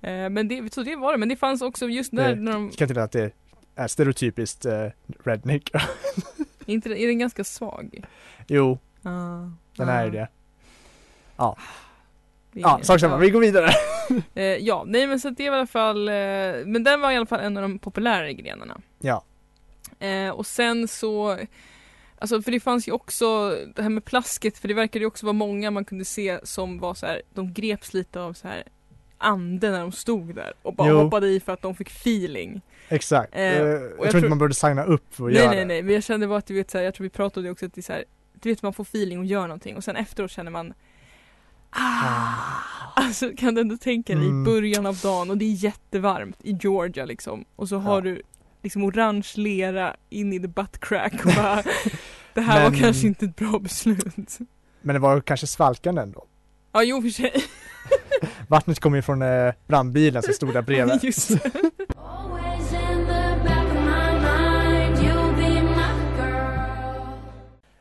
Eh, 0.00 0.28
men 0.30 0.48
det, 0.48 0.74
så 0.74 0.82
det 0.82 0.96
var 0.96 1.12
det, 1.12 1.18
men 1.18 1.28
det 1.28 1.36
fanns 1.36 1.62
också 1.62 1.88
just 1.88 2.16
där 2.16 2.34
Det- 2.34 2.40
när 2.40 2.52
de, 2.52 2.64
jag 2.64 2.74
kan 2.78 2.88
tillägga 2.88 3.04
att 3.04 3.12
det 3.12 3.30
är 3.74 3.88
stereotypiskt 3.88 4.64
eh, 4.66 4.86
redneck. 5.24 5.70
inte, 6.66 6.88
är 6.88 7.06
den 7.06 7.18
ganska 7.18 7.44
svag? 7.44 8.04
jo, 8.46 8.78
Ah, 9.02 9.50
den 9.76 9.88
är 9.88 10.04
ju 10.04 10.10
det. 10.10 10.18
det 10.18 10.28
Ja, 11.36 12.78
sak 12.82 13.00
samma, 13.00 13.16
vi 13.16 13.30
går 13.30 13.40
vidare. 13.40 13.70
Eh, 14.34 14.42
ja, 14.44 14.84
nej 14.86 15.06
men 15.06 15.20
så 15.20 15.30
det 15.30 15.50
var 15.50 15.56
i 15.56 15.60
alla 15.60 15.66
fall, 15.66 16.08
eh, 16.08 16.14
men 16.66 16.84
den 16.84 17.00
var 17.00 17.12
i 17.12 17.16
alla 17.16 17.26
fall 17.26 17.40
en 17.40 17.56
av 17.56 17.62
de 17.62 17.78
populärare 17.78 18.32
grenarna. 18.32 18.80
Ja, 19.00 19.24
Eh, 20.04 20.30
och 20.30 20.46
sen 20.46 20.88
så, 20.88 21.38
alltså 22.18 22.42
för 22.42 22.50
det 22.52 22.60
fanns 22.60 22.88
ju 22.88 22.92
också 22.92 23.56
det 23.76 23.82
här 23.82 23.88
med 23.90 24.04
plasket, 24.04 24.58
för 24.58 24.68
det 24.68 24.74
verkade 24.74 24.98
ju 24.98 25.06
också 25.06 25.26
vara 25.26 25.32
många 25.32 25.70
man 25.70 25.84
kunde 25.84 26.04
se 26.04 26.38
som 26.42 26.78
var 26.78 26.94
så 26.94 27.06
här, 27.06 27.22
de 27.34 27.52
greps 27.52 27.94
lite 27.94 28.20
av 28.20 28.32
så 28.32 28.48
här 28.48 28.64
ande 29.18 29.70
när 29.70 29.80
de 29.80 29.92
stod 29.92 30.34
där 30.34 30.52
och 30.62 30.74
bara 30.74 30.88
Jo. 30.88 30.96
hoppade 31.02 31.28
i 31.28 31.40
för 31.40 31.52
att 31.52 31.62
de 31.62 31.74
fick 31.74 31.90
feeling. 31.90 32.60
exakt. 32.88 33.34
Eh, 33.34 33.40
Eh, 33.42 33.58
jag, 33.58 33.82
jag 33.82 33.90
tror 34.10 34.16
inte 34.16 34.28
man 34.28 34.38
borde 34.38 34.54
signa 34.54 34.84
upp 34.84 35.14
för 35.14 35.24
att 35.26 35.32
nej 35.32 35.42
göra 35.42 35.50
nej 35.50 35.58
det. 35.58 35.64
nej, 35.64 35.82
men 35.82 35.94
jag 35.94 36.04
kände 36.04 36.26
bara 36.26 36.38
att 36.38 36.46
du 36.46 36.54
vet 36.54 36.70
så 36.70 36.78
här, 36.78 36.84
jag 36.84 36.94
tror 36.94 37.02
vi 37.04 37.10
pratade 37.10 37.50
också 37.50 37.66
att 37.66 37.74
det 37.74 37.80
är 37.80 37.82
så 37.82 37.92
här, 37.92 38.04
du 38.40 38.48
vet 38.48 38.62
man 38.62 38.72
får 38.72 38.82
feeling 38.84 39.18
och 39.18 39.24
gör 39.24 39.42
någonting 39.42 39.76
och 39.76 39.84
sen 39.84 39.96
efteråt 39.96 40.30
känner 40.30 40.50
man 40.50 40.74
Ah, 41.70 42.32
alltså 42.94 43.30
kan 43.36 43.54
du 43.54 43.60
ändå 43.60 43.76
tänka 43.76 44.14
dig 44.14 44.26
Mm. 44.26 44.42
i 44.42 44.44
början 44.44 44.86
av 44.86 44.96
dagen 44.96 45.30
och 45.30 45.38
det 45.38 45.44
är 45.44 45.64
jättevarmt 45.64 46.36
i 46.42 46.52
Georgia 46.62 47.04
liksom 47.04 47.44
och 47.56 47.68
så 47.68 47.76
har 47.78 47.94
Ja. 47.94 48.00
du 48.00 48.22
liksom 48.64 48.84
orange 48.84 49.28
lera 49.36 49.96
in 50.10 50.32
i 50.32 50.40
the 50.40 50.48
butt 50.48 50.80
crack 50.80 51.12
och 51.26 51.32
bara 51.36 51.62
Det 52.34 52.40
här 52.40 52.62
var 52.62 52.70
Men- 52.70 52.80
kanske 52.80 53.06
inte 53.06 53.24
ett 53.24 53.36
bra 53.36 53.58
beslut. 53.58 54.38
Men 54.82 54.94
det 54.94 54.98
var 55.00 55.20
kanske 55.20 55.46
svalkande 55.46 56.02
ändå. 56.02 56.24
Ja 56.72 56.82
jo 56.82 57.02
för 57.02 57.08
sig. 57.08 57.32
Vattnet 58.48 58.80
kom 58.80 58.94
ju 58.94 59.02
från 59.02 59.22
eh, 59.22 59.52
brandbilen 59.66 60.22
som 60.22 60.32
stod 60.34 60.52
där 60.52 60.62
bredvid. 60.72 61.04
Just. 61.04 61.30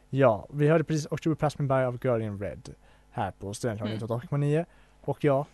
Ja, 0.10 0.48
vi 0.54 0.68
hörde 0.68 0.84
precis 0.84 1.08
October 1.12 1.36
Plasmin 1.36 1.68
By 1.68 1.74
av 1.74 2.00
Girl 2.04 2.22
in 2.22 2.40
Red 2.40 2.70
här 3.12 3.32
på 3.32 3.54
Studentradion 3.54 3.98
Mm. 3.98 4.08
98,9 4.20 4.66
och 5.02 5.24
ja, 5.24 5.46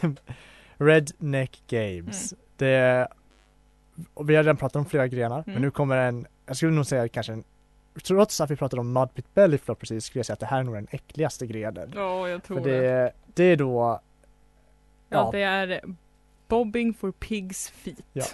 Redneck 0.76 1.62
Games. 1.68 2.32
Mm. 2.32 2.44
Det, 2.56 3.08
vi 4.24 4.36
har 4.36 4.42
redan 4.42 4.56
pratat 4.56 4.76
om 4.76 4.84
flera 4.84 5.06
grenar, 5.08 5.42
men 5.46 5.54
Mm. 5.54 5.62
nu 5.62 5.70
kommer 5.70 5.96
en, 5.96 6.26
jag 6.46 6.56
skulle 6.56 6.72
nog 6.72 6.86
säga 6.86 7.08
kanske 7.08 7.32
en, 7.32 7.44
trots 8.02 8.40
att 8.40 8.50
vi 8.50 8.56
pratade 8.56 8.80
om 8.80 8.92
Mudpit 8.92 9.34
Belly 9.34 9.58
Flop 9.58 9.78
precis, 9.80 10.04
skulle 10.04 10.18
jag 10.18 10.26
säga 10.26 10.34
att 10.34 10.40
det 10.40 10.46
här 10.46 10.58
är 10.58 10.62
nog 10.62 10.74
den 10.74 10.86
äckligaste 10.90 11.46
grenen. 11.46 11.92
Ja 11.94 12.28
jag 12.28 12.42
tror 12.42 12.60
För 12.60 12.70
det. 12.70 12.80
det, 12.80 13.12
det 13.34 13.44
är 13.44 13.56
då, 13.56 14.00
Ja, 15.08 15.24
ja, 15.24 15.30
det 15.32 15.42
är 15.42 15.80
Bobbing 16.48 16.94
for 16.94 17.12
pigs 17.12 17.70
feet. 17.70 17.96
Ja. 18.12 18.24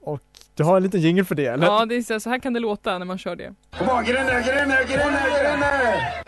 och 0.00 0.20
du 0.54 0.64
har 0.64 0.76
en 0.76 0.82
liten 0.82 1.00
jingle 1.00 1.24
för 1.24 1.34
det 1.34 1.46
eller? 1.46 1.66
Ja, 1.66 1.86
det 1.86 1.94
är 1.94 2.02
så, 2.02 2.20
så 2.20 2.30
här 2.30 2.38
kan 2.38 2.52
det 2.52 2.60
låta 2.60 2.98
när 2.98 3.06
man 3.06 3.18
kör 3.18 3.36
det. 3.36 3.42
Get 3.44 4.08
in 4.08 4.14
there, 4.14 4.40
get 4.40 4.66
in 4.66 5.60
there! 5.60 6.22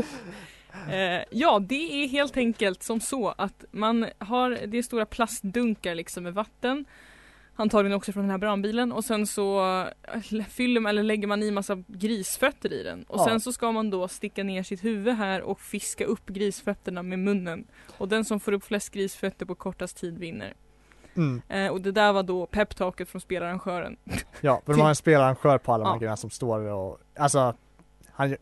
Eh, 0.91 1.25
ja, 1.31 1.59
det 1.59 2.05
är 2.05 2.09
helt 2.09 2.37
enkelt 2.37 2.83
som 2.83 3.01
så 3.01 3.35
att 3.39 3.65
man 3.71 4.07
har, 4.19 4.51
det 4.67 4.79
är 4.79 4.83
stora 4.83 5.07
plastdunkar 5.07 5.95
liksom 5.95 6.23
med 6.23 6.35
vatten. 6.35 6.85
Antagligen 7.59 7.97
också 7.97 8.13
från 8.13 8.23
den 8.23 8.31
här 8.31 8.39
brandbilen 8.39 8.93
och 8.93 9.05
sen 9.05 9.27
så 9.27 9.61
eh, 10.33 10.45
fyller 10.49 10.81
man 10.81 10.91
eller 10.91 11.03
lägger 11.03 11.27
man 11.27 11.43
i 11.43 11.51
massa 11.51 11.83
grisfötter 11.87 12.73
i 12.73 12.83
den. 12.83 13.03
Och 13.09 13.21
Ja. 13.21 13.25
sen 13.25 13.41
så 13.41 13.53
ska 13.53 13.73
man 13.73 13.91
då 13.91 14.09
sticka 14.09 14.45
ner 14.45 14.63
sitt 14.63 14.85
huvud 14.85 15.15
här 15.15 15.43
och 15.43 15.61
fiska 15.61 16.05
upp 16.05 16.27
grisfötterna 16.27 17.03
med 17.03 17.19
munnen. 17.19 17.67
Och 17.99 18.09
den 18.09 18.25
som 18.25 18.41
får 18.41 18.53
upp 18.53 18.65
flest 18.65 18.91
grisfötter 18.93 19.47
på 19.47 19.55
kortast 19.55 19.97
tid 19.97 20.19
vinner. 20.19 20.55
Mm. 21.17 21.43
Eh, 21.49 21.73
och 21.73 21.81
det 21.81 21.93
där 21.93 22.13
var 22.13 22.23
då 22.23 22.47
peptalket 22.47 23.09
från 23.09 23.21
spelarrangören. 23.21 23.97
Ja, 24.41 24.63
för 24.67 24.73
de 24.73 24.81
har 24.81 24.89
en 24.89 24.97
spelarrangör 24.97 25.59
på 25.59 25.73
alla 25.73 25.85
de 25.85 25.89
här 25.89 25.95
Ja. 25.95 25.99
grejerna 25.99 26.17
som 26.17 26.31
står 26.31 26.61
och, 26.61 26.99
alltså, 27.19 27.55
han, 28.13 28.37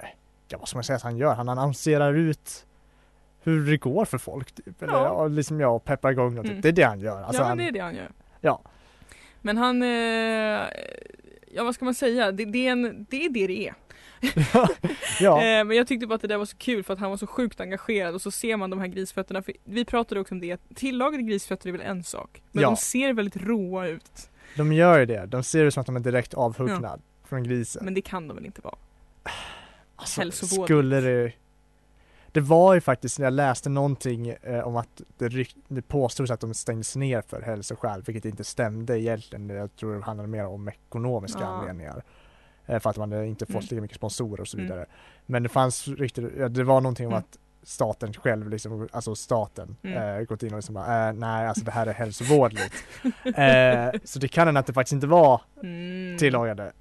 ja 0.48 0.58
vad 0.58 0.68
ska 0.68 0.76
man 0.76 0.84
säga 0.84 0.96
att 0.96 1.02
han 1.02 1.16
gör? 1.16 1.34
Han 1.34 1.48
annonserar 1.48 2.14
ut 2.14 2.66
hur 3.42 3.70
det 3.70 3.76
går 3.76 4.04
för 4.04 4.18
folk 4.18 4.52
typ. 4.52 4.82
Eller, 4.82 4.92
Ja. 4.92 5.04
ja. 5.04 5.26
liksom 5.26 5.60
jag 5.60 5.84
peppar 5.84 6.10
igång 6.10 6.38
och 6.38 6.44
typ. 6.44 6.50
Mm. 6.50 6.60
Det 6.62 6.68
är 6.68 6.72
det 6.72 6.82
han 6.82 7.00
gör. 7.00 7.22
Alltså, 7.22 7.42
ja 7.42 7.48
men 7.48 7.58
det 7.58 7.68
är 7.68 7.72
det 7.72 7.80
han 7.80 7.94
gör. 7.94 8.10
Ja. 8.40 8.62
Men 9.44 9.56
han, 9.58 9.82
eh, 9.82 9.88
ja 11.54 11.64
vad 11.64 11.74
ska 11.74 11.84
man 11.84 11.94
säga, 11.94 12.32
det, 12.32 12.44
det, 12.44 12.66
är, 12.66 12.72
en, 12.72 13.06
det 13.10 13.24
är 13.24 13.30
det 13.30 13.46
det 13.46 13.68
är. 13.68 13.74
ja. 15.20 15.42
Eh, 15.42 15.64
men 15.64 15.70
jag 15.76 15.86
tyckte 15.86 16.06
bara 16.06 16.14
att 16.14 16.20
det 16.22 16.28
där 16.28 16.36
var 16.36 16.44
så 16.44 16.56
kul 16.56 16.82
för 16.84 16.92
att 16.94 17.00
han 17.00 17.10
var 17.10 17.16
så 17.16 17.26
sjukt 17.26 17.60
engagerad 17.60 18.14
och 18.14 18.22
så 18.22 18.30
ser 18.30 18.56
man 18.56 18.70
de 18.70 18.80
här 18.80 18.86
grisfötterna. 18.86 19.42
För 19.42 19.54
vi 19.64 19.84
pratade 19.84 20.20
också 20.20 20.34
om 20.34 20.40
det, 20.40 20.60
tillagade 20.74 21.22
grisfötter 21.22 21.68
är 21.68 21.72
väl 21.72 21.80
en 21.80 22.04
sak. 22.04 22.42
Men 22.52 22.62
Ja. 22.62 22.68
de 22.68 22.76
ser 22.76 23.12
väldigt 23.12 23.36
råa 23.36 23.86
ut. 23.86 24.30
De 24.56 24.72
gör 24.72 24.98
ju 24.98 25.06
det. 25.06 25.26
De 25.26 25.42
ser 25.42 25.64
ut 25.64 25.74
som 25.74 25.80
att 25.80 25.86
de 25.86 25.96
är 25.96 26.00
direkt 26.00 26.34
avhuggna 26.34 26.98
från 27.28 27.42
grisen. 27.44 27.84
Men 27.84 27.94
det 27.94 28.00
kan 28.00 28.28
de 28.28 28.34
väl 28.36 28.46
inte 28.46 28.60
vara? 28.60 28.76
Alltså, 29.96 30.46
skulle 30.46 31.00
det 31.00 31.32
Det 32.34 32.40
var 32.40 32.74
ju 32.74 32.80
faktiskt 32.80 33.18
när 33.18 33.26
jag 33.26 33.32
läste 33.32 33.68
någonting 33.68 34.28
eh, 34.28 34.66
om 34.66 34.76
att 34.76 35.00
det, 35.18 35.46
det 35.68 35.82
påstods 35.82 36.30
att 36.30 36.40
de 36.40 36.54
stängdes 36.54 36.96
ner 36.96 37.22
för 37.22 37.42
hälsoskäl, 37.42 38.02
vilket 38.06 38.24
inte 38.24 38.44
stämde 38.44 39.00
egentligen. 39.00 39.48
Jag 39.48 39.76
tror 39.76 39.94
det 39.94 40.02
handlade 40.04 40.28
mer 40.28 40.46
om 40.46 40.68
ekonomiska 40.68 41.38
Ja. 41.40 41.46
anledningar. 41.46 42.02
Eh, 42.66 42.78
för 42.80 42.90
att 42.90 42.96
man 42.96 43.24
inte 43.24 43.46
fått 43.46 43.54
Mm. 43.54 43.66
lika 43.70 43.80
mycket 43.82 43.96
sponsorer 43.96 44.40
och 44.40 44.48
så 44.48 44.56
Mm. 44.56 44.66
vidare. 44.66 44.86
Men 45.26 45.42
det 45.42 45.48
fanns 45.48 45.88
riktigt, 45.88 46.32
ja, 46.38 46.48
det 46.48 46.64
var 46.64 46.80
någonting 46.80 47.06
om 47.06 47.12
Mm. 47.12 47.18
att 47.30 47.38
staten 47.62 48.12
själv, 48.12 48.48
liksom, 48.50 48.88
alltså 48.92 49.14
staten, 49.14 49.76
Mm. 49.82 50.18
eh, 50.20 50.24
gått 50.24 50.42
in 50.42 50.52
och 50.52 50.56
liksom 50.58 50.74
bara, 50.74 51.08
eh, 51.08 51.14
nej 51.14 51.46
alltså 51.46 51.64
det 51.64 51.70
här 51.70 51.86
är 51.86 51.92
hälsovådligt. 51.92 52.74
eh, 53.36 54.00
så 54.04 54.18
det 54.18 54.28
kan 54.28 54.46
hända 54.48 54.60
att 54.60 54.66
det 54.66 54.72
faktiskt 54.72 54.92
inte 54.92 55.06
var 55.06 55.40
Mm. 55.62 56.18
tillagade. 56.18 56.72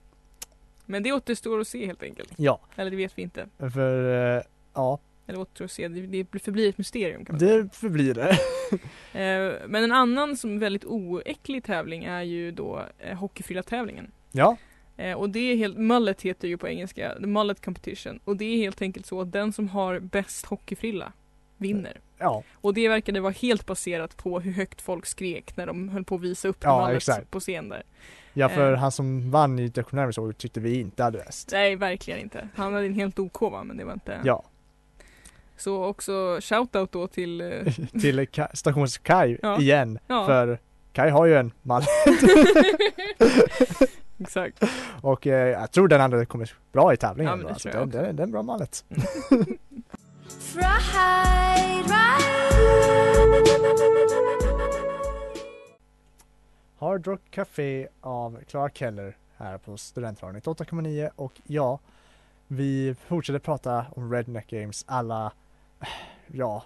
Men 0.86 1.04
det 1.04 1.12
återstår 1.14 1.60
att 1.60 1.68
se 1.68 1.86
helt 1.86 2.04
enkelt. 2.04 2.34
Ja, 2.36 2.60
Eller 2.76 2.92
det 2.92 2.98
vet 2.98 3.18
vi 3.18 3.22
inte. 3.22 3.46
för 3.74 4.36
eh, 4.38 4.42
ja, 4.74 5.00
Eller 5.28 5.40
återstår 5.40 5.66
att 5.66 5.72
se, 5.72 5.88
det, 5.88 6.40
förblir 6.40 6.70
ett 6.70 6.78
mysterium 6.78 7.26
kan 7.26 7.34
man 7.34 7.40
säga. 7.40 7.58
det 7.64 7.76
förblir 7.76 8.14
det. 8.14 8.38
Eh, 9.14 9.54
men 9.68 9.84
en 9.84 9.92
annan 9.92 10.38
som 10.38 10.60
väldigt 10.60 10.86
oäcklig 10.86 11.64
tävling 11.64 12.04
är 12.04 12.22
ju 12.22 12.52
då 12.52 12.82
eh, 13.00 13.18
hockeyfrilla-tävlingen. 13.18 14.12
ja, 14.32 14.58
Eh, 14.98 15.14
och 15.18 15.30
det 15.30 15.40
är 15.40 15.56
helt, 15.56 15.78
mullet 15.78 16.22
heter 16.22 16.48
ju 16.48 16.58
på 16.58 16.68
engelska, 16.68 17.16
the 17.20 17.28
mullet 17.28 17.66
competition. 17.66 18.20
Och 18.26 18.38
det 18.38 18.46
är 18.46 18.58
helt 18.58 18.82
enkelt 18.82 19.06
så 19.06 19.22
att 19.22 19.32
den 19.32 19.54
som 19.54 19.70
har 19.70 20.00
bäst 20.00 20.46
hockeyfrilla 20.46 21.12
vinner. 21.58 22.00
ja, 22.18 22.44
Och 22.54 22.74
det 22.74 22.90
verkade 22.90 23.20
vara 23.20 23.32
helt 23.34 23.66
baserat 23.66 24.18
på 24.18 24.40
hur 24.40 24.52
högt 24.52 24.82
folk 24.82 25.06
skrek 25.06 25.58
när 25.58 25.66
de 25.68 25.90
höll 25.90 26.04
på 26.04 26.16
att 26.16 26.22
visa 26.22 26.48
upp 26.48 26.58
Ja, 26.60 26.82
mullet 26.86 26.98
exakt. 26.98 27.32
på 27.32 27.40
scen 27.40 27.70
där. 27.70 27.84
ja 28.34 28.50
för 28.50 28.74
Eh. 28.74 28.80
han 28.80 28.92
som 28.92 29.32
vann 29.32 29.60
i 29.60 29.72
Nervous 29.92 30.18
Award 30.18 30.38
tyckte 30.38 30.60
vi 30.60 30.80
inte 30.80 31.04
hade 31.04 31.18
bäst. 31.18 31.50
Nej, 31.52 31.76
verkligen 31.76 32.20
inte. 32.20 32.48
Han 32.56 32.74
hade 32.74 32.86
en 32.86 32.94
helt 32.94 33.20
OK 33.20 33.42
va, 33.42 33.64
men 33.64 33.78
det 33.78 33.84
var 33.86 33.94
inte... 33.94 34.20
Ja, 34.24 34.44
Så 35.64 35.84
också 35.86 36.40
shoutout 36.42 36.92
då 36.92 37.08
till... 37.08 37.42
eh, 37.42 37.48
till 38.02 38.20
Ka- 38.20 38.56
stations 38.56 38.98
Kai 38.98 39.38
Ja. 39.42 39.60
igen. 39.60 40.00
Ja. 40.08 40.26
För 40.26 40.60
Kai 40.94 41.10
har 41.10 41.26
ju 41.26 41.36
en 41.36 41.52
mall 41.62 41.84
Exakt. 44.20 44.64
och 45.02 45.28
eh, 45.28 45.48
jag 45.50 45.72
tror 45.72 45.88
den 45.88 46.02
hade 46.02 46.26
kommit 46.26 46.50
bra 46.72 46.94
i 46.94 46.98
tävlingen. 46.98 47.38
Ja, 47.40 47.44
då. 47.44 47.50
alltså, 47.50 47.70
det, 47.70 47.86
det, 47.86 48.12
det 48.12 48.22
är 48.24 48.26
en 48.26 48.32
bra 48.32 48.44
mallet. 48.44 48.86
Hard 56.80 57.08
Rock 57.08 57.22
Café 57.32 57.88
av 58.02 58.40
Clara 58.50 58.70
Keller 58.70 59.18
här 59.38 59.58
på 59.58 59.78
Studentradion 59.78 60.42
98,9 60.42 61.10
och 61.16 61.42
ja, 61.48 61.80
vi 62.48 62.96
fortsätter 63.08 63.40
prata 63.40 63.86
om 63.96 64.14
Redneck 64.14 64.48
Games 64.50 64.84
alla, 64.88 65.32
ja, 66.28 66.64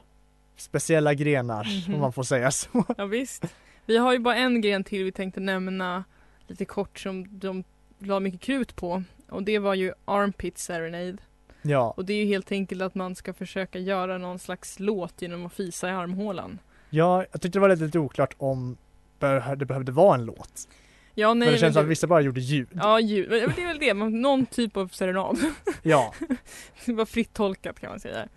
speciella 0.55 1.13
grenar 1.13 1.67
Mhm. 1.87 1.95
om 1.95 2.01
man 2.01 2.13
får 2.13 2.23
säga 2.23 2.51
så. 2.51 2.83
Ja, 2.97 3.05
visst. 3.05 3.43
Vi 3.85 3.97
har 3.97 4.13
ju 4.13 4.19
bara 4.19 4.35
en 4.35 4.61
gren 4.61 4.83
till 4.83 5.03
vi 5.03 5.11
tänkte 5.11 5.39
nämna 5.39 6.03
lite 6.47 6.65
kort 6.65 6.99
som 6.99 7.39
de 7.39 7.63
la 7.99 8.19
mycket 8.19 8.41
krut 8.41 8.75
på. 8.75 9.03
Och 9.29 9.43
det 9.43 9.59
var 9.59 9.73
ju 9.73 9.93
Armpit 10.05 10.57
Serenade. 10.57 11.17
Ja, 11.61 11.93
Och 11.97 12.05
det 12.05 12.13
är 12.13 12.17
ju 12.17 12.25
helt 12.25 12.51
enkelt 12.51 12.81
att 12.81 12.95
man 12.95 13.15
ska 13.15 13.33
försöka 13.33 13.79
göra 13.79 14.17
någon 14.17 14.39
slags 14.39 14.79
låt 14.79 15.21
genom 15.21 15.45
att 15.45 15.53
fisa 15.53 15.89
i 15.89 15.91
armhålan. 15.91 16.59
ja, 16.89 17.25
jag 17.31 17.41
tyckte 17.41 17.59
det 17.59 17.59
var 17.59 17.75
lite, 17.75 17.99
oklart 17.99 18.33
om 18.37 18.77
det 19.57 19.65
behövde 19.65 19.91
vara 19.91 20.15
en 20.15 20.25
låt. 20.25 20.67
Ja, 21.13 21.33
nej, 21.33 21.45
men 21.47 21.53
det 21.53 21.59
känns 21.59 21.73
som 21.73 21.83
att 21.83 21.89
vissa 21.89 22.07
bara 22.07 22.21
gjorde 22.21 22.39
ljud. 22.39 22.67
Ja, 22.73 22.99
ljud. 22.99 23.29
Men 23.29 23.39
det 23.55 23.61
är 23.63 23.67
väl 23.67 23.79
det, 23.79 23.93
någon 23.93 24.45
typ 24.45 24.77
av 24.77 24.87
serenad. 24.87 25.37
Ja, 25.83 26.13
Det 26.85 26.93
var 26.93 27.05
fritt 27.05 27.33
tolkat 27.33 27.79
kan 27.79 27.89
man 27.89 27.99
säga. 27.99 28.27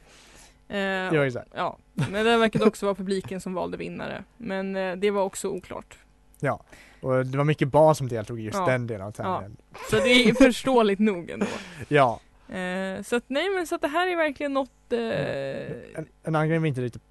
Eh, 0.71 0.79
ja 1.15 1.27
exakt. 1.27 1.49
ja, 1.55 1.79
men 1.95 2.13
det 2.25 2.37
verkade 2.37 2.65
också 2.65 2.87
vara 2.87 2.95
publiken 2.95 3.41
som 3.41 3.55
valde 3.55 3.77
vinnare. 3.77 4.25
Men 4.37 4.77
eh, 4.77 4.97
det 4.97 5.11
var 5.11 5.23
också 5.23 5.49
oklart. 5.49 5.99
Ja, 6.41 6.63
och 7.01 7.27
det 7.27 7.39
var 7.39 7.45
mycket 7.45 7.69
barn 7.69 7.95
som 7.95 8.09
deltog 8.09 8.41
i 8.41 8.43
just 8.43 8.59
Ja. 8.59 8.67
den 8.67 8.87
delen 8.87 9.07
av 9.07 9.13
tävlingen. 9.13 9.57
Så 9.91 9.97
det 9.97 10.11
är 10.29 10.35
förståeligt 10.35 11.01
nog 11.01 11.31
ändå. 11.31 11.47
Ja, 11.89 12.21
Eh, 12.49 13.03
så 13.03 13.17
att 13.17 13.25
nej 13.27 13.51
men 13.51 13.67
så 13.67 13.75
att 13.75 13.81
det 13.81 13.89
här 13.89 14.07
är 14.09 14.17
verkligen 14.17 14.53
något 14.55 14.93
eh, 14.93 14.99
en, 14.99 16.07
en 16.23 16.35
annan 16.37 16.49
grej 16.49 16.59
vi 16.59 16.69
inte 16.69 16.81
riktigt 16.81 17.03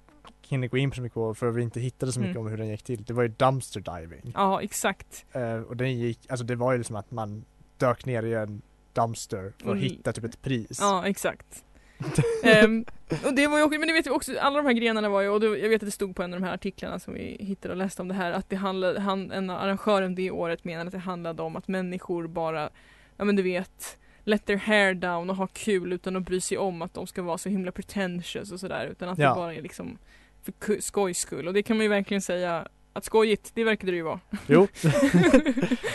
hinner 0.48 0.68
gå 0.68 0.76
in 0.76 0.90
på 0.90 0.96
så 0.96 1.02
mycket 1.02 1.14
på, 1.14 1.34
för 1.34 1.50
vi 1.50 1.62
inte 1.62 1.80
hittade 1.80 2.12
så 2.12 2.20
mycket 2.20 2.36
Mm. 2.36 2.46
om 2.46 2.50
hur 2.50 2.58
den 2.58 2.68
gick 2.68 2.82
till, 2.82 3.04
det 3.04 3.12
var 3.12 3.22
ju 3.22 3.28
dumpster 3.28 3.80
diving. 4.00 4.32
Ja 4.34 4.62
exakt. 4.62 5.24
Eh, 5.32 5.54
och 5.60 5.76
den 5.76 5.98
gick, 5.98 6.18
alltså 6.30 6.44
det 6.44 6.54
var 6.56 6.72
ju 6.72 6.78
liksom 6.78 6.96
att 6.96 7.10
man 7.10 7.44
dök 7.76 8.04
ner 8.06 8.22
i 8.22 8.34
en 8.34 8.62
dumpster 8.92 9.52
för 9.58 9.70
att 9.70 9.76
Mm. 9.76 9.78
hitta 9.78 10.12
typ 10.12 10.24
ett 10.24 10.42
pris. 10.42 10.78
Ja 10.80 11.06
exakt. 11.06 11.64
Ehm, 12.44 12.84
och 13.24 13.34
det 13.34 13.46
var 13.46 13.58
ju 13.58 13.64
också, 13.64 13.78
men 13.78 13.86
ni 13.86 13.92
vet 13.92 14.06
ju 14.06 14.10
också, 14.10 14.38
alla 14.38 14.56
de 14.56 14.66
här 14.66 14.72
grenarna 14.72 15.08
var 15.08 15.20
ju, 15.20 15.28
och 15.28 15.40
det, 15.40 15.46
jag 15.46 15.68
vet 15.68 15.82
att 15.82 15.86
det 15.88 15.92
stod 15.92 16.16
på 16.16 16.22
en 16.22 16.34
av 16.34 16.40
de 16.40 16.46
här 16.46 16.54
artiklarna 16.54 16.98
som 16.98 17.14
vi 17.14 17.36
hittade 17.40 17.72
och 17.74 17.78
läste 17.78 18.02
om 18.02 18.08
det 18.08 18.14
här, 18.14 18.32
att 18.32 18.50
det 18.50 18.56
handlade, 18.56 19.00
han, 19.00 19.30
en 19.30 19.50
av 19.50 19.58
arrangören 19.58 20.14
det 20.14 20.30
året 20.30 20.64
menade 20.64 20.86
att 20.88 20.92
det 20.92 20.98
handlade 20.98 21.42
om 21.42 21.56
att 21.56 21.68
människor 21.68 22.26
bara, 22.26 22.70
ja 23.16 23.24
men 23.24 23.36
du 23.36 23.42
vet, 23.42 23.98
let 24.24 24.46
their 24.46 24.56
hair 24.56 24.94
down 24.94 25.30
och 25.30 25.36
ha 25.36 25.46
kul 25.46 25.92
utan 25.92 26.16
att 26.16 26.22
bry 26.22 26.40
sig 26.40 26.58
om 26.58 26.82
att 26.82 26.94
de 26.94 27.06
ska 27.06 27.22
vara 27.22 27.38
så 27.38 27.48
himla 27.48 27.72
pretentious 27.72 28.52
och 28.52 28.60
sådär, 28.60 28.86
utan 28.86 29.08
att 29.08 29.18
Ja. 29.18 29.28
det 29.28 29.34
bara 29.34 29.54
är 29.54 29.62
liksom 29.62 29.98
för 30.42 30.80
skojs 30.80 31.18
skull. 31.18 31.48
Och 31.48 31.54
det 31.54 31.62
kan 31.62 31.76
man 31.76 31.84
ju 31.84 31.90
verkligen 31.90 32.20
säga 32.22 32.68
att 32.92 33.04
skojigt, 33.04 33.50
det 33.54 33.64
verkade 33.64 33.92
det 33.92 33.96
ju 33.96 34.02
vara. 34.02 34.20
Jo, 34.46 34.68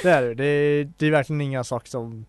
det 0.04 0.10
är 0.10 0.22
det. 0.22 0.34
Det 0.34 0.46
är, 0.46 0.92
det 0.98 1.08
är 1.08 1.12
verkligen 1.12 1.42
inga 1.42 1.64
saker 1.64 1.90
som 1.90 2.26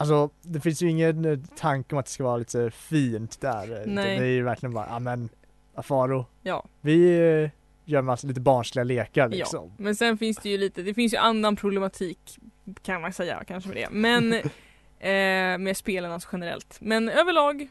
Alltså 0.00 0.30
det 0.42 0.60
finns 0.60 0.82
ju 0.82 0.90
ingen 0.90 1.24
eh, 1.24 1.38
tanke 1.56 1.94
om 1.94 1.98
att 1.98 2.04
det 2.06 2.12
ska 2.12 2.24
vara 2.24 2.36
lite 2.36 2.70
fint 2.70 3.40
där. 3.40 3.84
Nej. 3.86 4.18
Det 4.18 4.24
är 4.24 4.28
ju 4.30 4.42
verkligen 4.42 4.72
bara, 4.74 4.86
ja 4.88 4.98
men 4.98 5.28
Afaro, 5.74 6.26
Ja. 6.42 6.64
vi 6.80 7.18
eh, 7.44 7.50
gör 7.84 8.02
massa 8.02 8.26
lite 8.26 8.40
barnsliga 8.40 8.84
lekar 8.84 9.28
liksom. 9.28 9.72
Men 9.76 9.96
sen 9.96 10.18
finns 10.18 10.36
det 10.36 10.48
ju 10.48 10.58
lite, 10.58 10.82
det 10.82 10.94
finns 10.94 11.12
ju 11.14 11.16
annan 11.16 11.56
problematik 11.56 12.38
kan 12.82 13.00
man 13.00 13.12
säga 13.12 13.42
kanske 13.46 13.68
med 13.68 13.76
det. 13.76 13.88
Men 13.90 14.32
eh, 14.98 15.58
med 15.58 15.76
spelen 15.76 16.12
alltså 16.12 16.28
generellt. 16.32 16.76
Men 16.80 17.08
överlag 17.08 17.68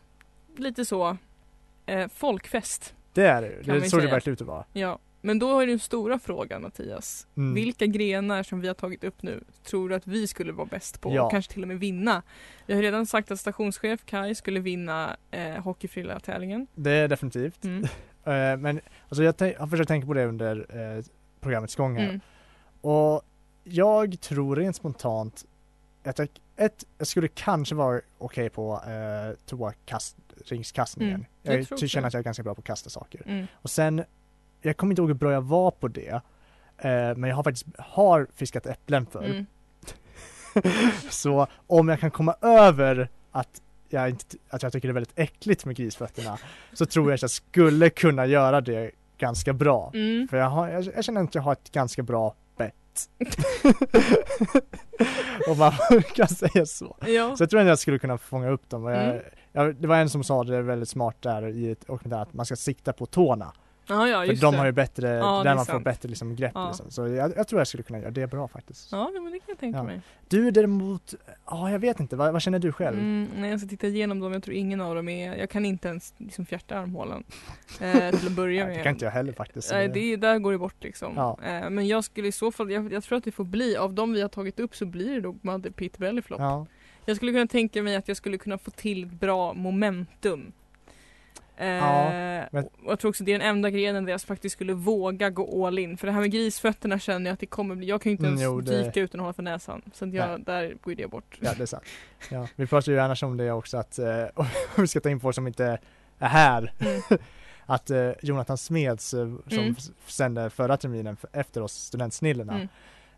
lite 0.57 0.85
så 0.85 1.17
eh, 1.85 2.07
folkfest. 2.15 2.95
Det 3.13 3.25
är 3.25 3.41
det 3.41 3.47
ju. 3.47 3.61
Det 3.79 3.89
såg 3.89 4.01
det 4.01 4.07
verkligen 4.07 4.33
ut 4.33 4.41
att 4.41 4.47
vara. 4.47 4.65
Ja. 4.73 4.99
Men 5.21 5.39
då 5.39 5.59
är 5.59 5.67
den 5.67 5.79
stora 5.79 6.19
frågan 6.19 6.61
Mattias. 6.61 7.27
Mm. 7.37 7.53
Vilka 7.53 7.85
grenar 7.85 8.43
som 8.43 8.61
vi 8.61 8.67
har 8.67 8.75
tagit 8.75 9.03
upp 9.03 9.21
nu 9.23 9.43
tror 9.63 9.89
du 9.89 9.95
att 9.95 10.07
vi 10.07 10.27
skulle 10.27 10.51
vara 10.51 10.67
bäst 10.67 11.01
på 11.01 11.15
Ja. 11.15 11.23
och 11.23 11.31
kanske 11.31 11.53
till 11.53 11.61
och 11.61 11.67
med 11.67 11.79
vinna? 11.79 12.23
Vi 12.65 12.73
har 12.73 12.81
redan 12.81 13.05
sagt 13.05 13.31
att 13.31 13.39
stationschef 13.39 14.05
Kai 14.05 14.35
skulle 14.35 14.59
vinna 14.59 15.17
eh, 15.31 15.63
hockeyfrilla-tävlingen. 15.63 16.67
Det 16.75 16.91
är 16.91 17.07
definitivt. 17.07 17.63
Mm. 17.63 17.87
Eh, 18.23 18.57
men 18.57 18.81
alltså 19.09 19.23
jag 19.23 19.59
har 19.59 19.67
försökt 19.67 19.87
tänka 19.87 20.07
på 20.07 20.13
det 20.13 20.25
under 20.25 20.55
eh, 20.97 21.03
programmets 21.41 21.75
gång 21.75 21.97
här. 21.97 22.03
Mm. 22.09 22.19
Och 22.81 23.21
jag 23.63 24.21
tror 24.21 24.55
rent 24.55 24.75
spontant 24.75 25.45
att 26.03 26.19
jag, 26.19 26.27
ett, 26.55 26.85
jag 26.97 27.07
skulle 27.07 27.27
kanske 27.27 27.75
vara 27.75 28.01
okej 28.17 28.49
på 28.49 28.81
eh, 28.85 29.45
toakast-ringskastningen. 29.45 31.13
Mm, 31.13 31.25
jag 31.41 31.67
jag 31.79 31.89
känner 31.89 32.07
att 32.07 32.13
jag 32.13 32.19
är 32.19 32.23
ganska 32.23 32.43
bra 32.43 32.55
på 32.55 32.59
att 32.59 32.65
kasta 32.65 32.89
saker. 32.89 33.21
Mm. 33.25 33.47
Och 33.53 33.69
sen, 33.69 34.03
jag 34.61 34.77
kommer 34.77 34.91
inte 34.91 35.01
ihåg 35.01 35.09
hur 35.09 35.15
bra 35.15 35.31
jag 35.31 35.41
var 35.41 35.71
på 35.71 35.87
det. 35.87 36.21
Eh, 36.77 37.15
men 37.17 37.23
jag 37.23 37.35
har 37.35 37.43
faktiskt 37.43 37.65
har 37.77 38.27
fiskat 38.35 38.65
äpplen 38.65 39.05
för. 39.05 39.23
Mm. 39.23 39.45
Så 41.09 41.47
om 41.67 41.89
jag 41.89 41.99
kan 41.99 42.11
komma 42.11 42.35
över 42.41 43.09
att 43.31 43.61
jag, 43.89 44.09
inte, 44.09 44.37
att 44.49 44.63
jag 44.63 44.71
tycker 44.71 44.87
det 44.87 44.91
är 44.91 44.93
väldigt 44.93 45.19
äckligt 45.19 45.65
med 45.65 45.75
grisfötterna 45.75 46.37
så 46.73 46.85
tror 46.85 47.09
jag 47.09 47.15
att 47.15 47.21
jag 47.21 47.31
skulle 47.31 47.89
kunna 47.89 48.25
göra 48.25 48.61
det 48.61 48.91
ganska 49.17 49.53
bra. 49.53 49.91
Mm. 49.93 50.27
För 50.27 50.37
jag, 50.37 50.49
har, 50.49 50.67
jag, 50.69 50.85
jag 50.95 51.03
känner 51.03 51.23
att 51.23 51.35
jag 51.35 51.41
har 51.41 51.51
ett 51.51 51.71
ganska 51.71 52.03
bra 52.03 52.35
bett. 52.57 53.09
Om 55.49 55.57
man 55.57 55.71
kan 56.15 56.27
säga 56.27 56.65
så. 56.65 56.97
Ja. 57.07 57.35
Så 57.35 57.43
jag 57.43 57.49
tror 57.49 57.61
att 57.61 57.67
jag 57.67 57.79
skulle 57.79 57.99
kunna 57.99 58.17
fånga 58.17 58.49
upp 58.49 58.69
dem. 58.69 58.83
Jag, 58.85 59.03
Mm. 59.03 59.21
jag, 59.51 59.75
det 59.75 59.87
var 59.87 59.95
en 59.95 60.09
som 60.09 60.23
sa 60.23 60.43
det 60.43 60.61
väldigt 60.61 60.89
smart 60.89 61.15
där 61.19 61.47
i 61.47 61.71
ett 61.71 61.87
dokumentär 61.87 62.21
att 62.21 62.33
man 62.33 62.45
ska 62.45 62.55
sikta 62.55 62.93
på 62.93 63.05
tårna. 63.05 63.53
Ja, 63.89 64.07
ja, 64.07 64.19
för 64.19 64.25
just 64.25 64.41
de 64.41 64.51
det. 64.51 64.57
har 64.57 64.65
ju 64.65 64.71
bättre, 64.71 65.07
Ja, 65.07 65.37
det 65.37 65.43
där 65.43 65.51
är 65.51 65.55
man 65.55 65.65
får 65.65 65.73
sant. 65.73 65.83
bättre 65.85 66.09
liksom, 66.09 66.35
grepp. 66.35 66.51
Ja. 66.55 66.67
Liksom. 66.67 66.91
Så 66.91 67.07
jag, 67.07 67.33
jag 67.37 67.47
tror 67.47 67.59
jag 67.61 67.67
skulle 67.67 67.83
kunna 67.83 67.99
göra 67.99 68.11
det 68.11 68.27
bra 68.27 68.47
faktiskt. 68.47 68.91
Ja, 68.91 69.11
men 69.13 69.23
det 69.31 69.39
kan 69.39 69.45
jag 69.47 69.57
tänka 69.59 69.77
Ja. 69.77 69.83
mig. 69.83 70.01
Du 70.27 70.51
däremot, 70.51 71.13
ja 71.45 71.71
jag 71.71 71.79
vet 71.79 71.99
inte, 71.99 72.15
vad, 72.15 72.33
vad 72.33 72.41
känner 72.41 72.59
du 72.59 72.71
själv? 72.71 72.97
Mm, 72.99 73.27
nej, 73.37 73.49
jag 73.49 73.59
ska 73.59 73.69
titta 73.69 73.87
igenom 73.87 74.19
dem, 74.19 74.33
jag 74.33 74.43
tror 74.43 74.55
ingen 74.55 74.81
av 74.81 74.95
dem 74.95 75.09
är, 75.09 75.35
jag 75.35 75.49
kan 75.49 75.65
inte 75.65 75.87
ens 75.87 76.13
liksom 76.17 76.45
fjärta 76.45 76.77
armhålan. 76.79 77.23
Eh, 77.81 78.09
till 78.17 78.27
att 78.27 78.33
börja 78.33 78.63
Nej, 78.63 78.69
med. 78.69 78.79
det 78.79 78.83
kan 78.83 78.93
inte 78.93 79.05
jag 79.05 79.11
heller 79.11 79.33
faktiskt. 79.33 79.71
Nej, 79.71 79.87
det, 79.89 80.15
där 80.15 80.39
går 80.39 80.51
det 80.51 80.57
bort 80.57 80.83
liksom. 80.83 81.13
Ja. 81.15 81.37
Eh, 81.43 81.69
men 81.69 81.87
jag 81.87 82.03
skulle 82.03 82.27
i 82.27 82.31
så 82.31 82.51
fall, 82.51 82.71
jag, 82.71 82.93
jag 82.93 83.03
tror 83.03 83.17
att 83.17 83.23
det 83.23 83.31
får 83.31 83.43
bli, 83.43 83.77
av 83.77 83.93
de 83.93 84.13
vi 84.13 84.21
har 84.21 84.29
tagit 84.29 84.59
upp 84.59 84.75
så 84.75 84.85
blir 84.85 85.15
det 85.15 85.21
nog 85.21 85.39
Mother 85.41 85.69
Pit 85.69 85.97
Belly 85.97 86.21
Flop. 86.21 86.39
ja. 86.39 86.65
Jag 87.05 87.15
skulle 87.15 87.31
kunna 87.31 87.47
tänka 87.47 87.83
mig 87.83 87.95
att 87.95 88.07
jag 88.07 88.17
skulle 88.17 88.37
kunna 88.37 88.57
få 88.57 88.71
till 88.71 89.03
ett 89.03 89.11
bra 89.11 89.53
momentum. 89.53 90.51
Eh, 91.59 91.67
Ja, 91.67 92.11
men- 92.51 92.65
och 92.65 92.91
jag 92.91 92.99
tror 92.99 93.09
också 93.09 93.23
det 93.23 93.33
är 93.33 93.39
den 93.39 93.47
enda 93.47 93.69
grenen 93.69 94.05
där 94.05 94.11
jag 94.11 94.21
faktiskt 94.21 94.53
skulle 94.55 94.73
våga 94.73 95.29
gå 95.29 95.67
all 95.67 95.79
in. 95.79 95.97
För 95.97 96.07
det 96.07 96.13
här 96.13 96.21
med 96.21 96.31
grisfötterna 96.31 96.99
känner 96.99 97.25
jag 97.25 97.33
att 97.33 97.39
det 97.39 97.45
kommer 97.45 97.75
bli, 97.75 97.87
jag 97.87 98.01
kan 98.01 98.09
ju 98.09 98.11
inte 98.11 98.27
Mm, 98.27 98.39
ens 98.39 98.43
jo, 98.45 98.61
det- 98.61 98.83
dyka 98.83 98.99
utan 99.01 99.19
att 99.19 99.23
hålla 99.23 99.33
för 99.33 99.43
näsan. 99.43 99.81
Så 99.93 100.05
jag, 100.05 100.11
Nej. 100.29 100.39
där 100.45 100.73
går 100.81 100.95
det 100.95 101.07
bort. 101.07 101.37
Ja, 101.41 101.51
det 101.57 101.63
är 101.63 101.65
sant. 101.65 101.83
Ja, 102.31 102.47
vi 102.55 102.67
pratar 102.67 102.91
ju 102.91 102.99
annars 102.99 103.23
om 103.23 103.37
det 103.37 103.51
också 103.51 103.77
att, 103.77 103.99
eh, 103.99 104.23
om 104.35 104.45
vi 104.77 104.87
ska 104.87 104.99
ta 104.99 105.09
in 105.09 105.19
folk 105.19 105.35
som 105.35 105.47
inte 105.47 105.79
är 106.19 106.27
här, 106.27 106.73
Mm. 106.79 107.01
att 107.65 107.89
eh, 107.89 108.11
Jonathan 108.21 108.57
Smeds 108.57 109.13
eh, 109.13 109.19
som 109.49 109.59
Mm. 109.59 109.75
sände 110.07 110.49
förra 110.49 110.77
terminen 110.77 111.17
efter 111.33 111.61
oss, 111.61 111.73
Studentsnillena, 111.73 112.53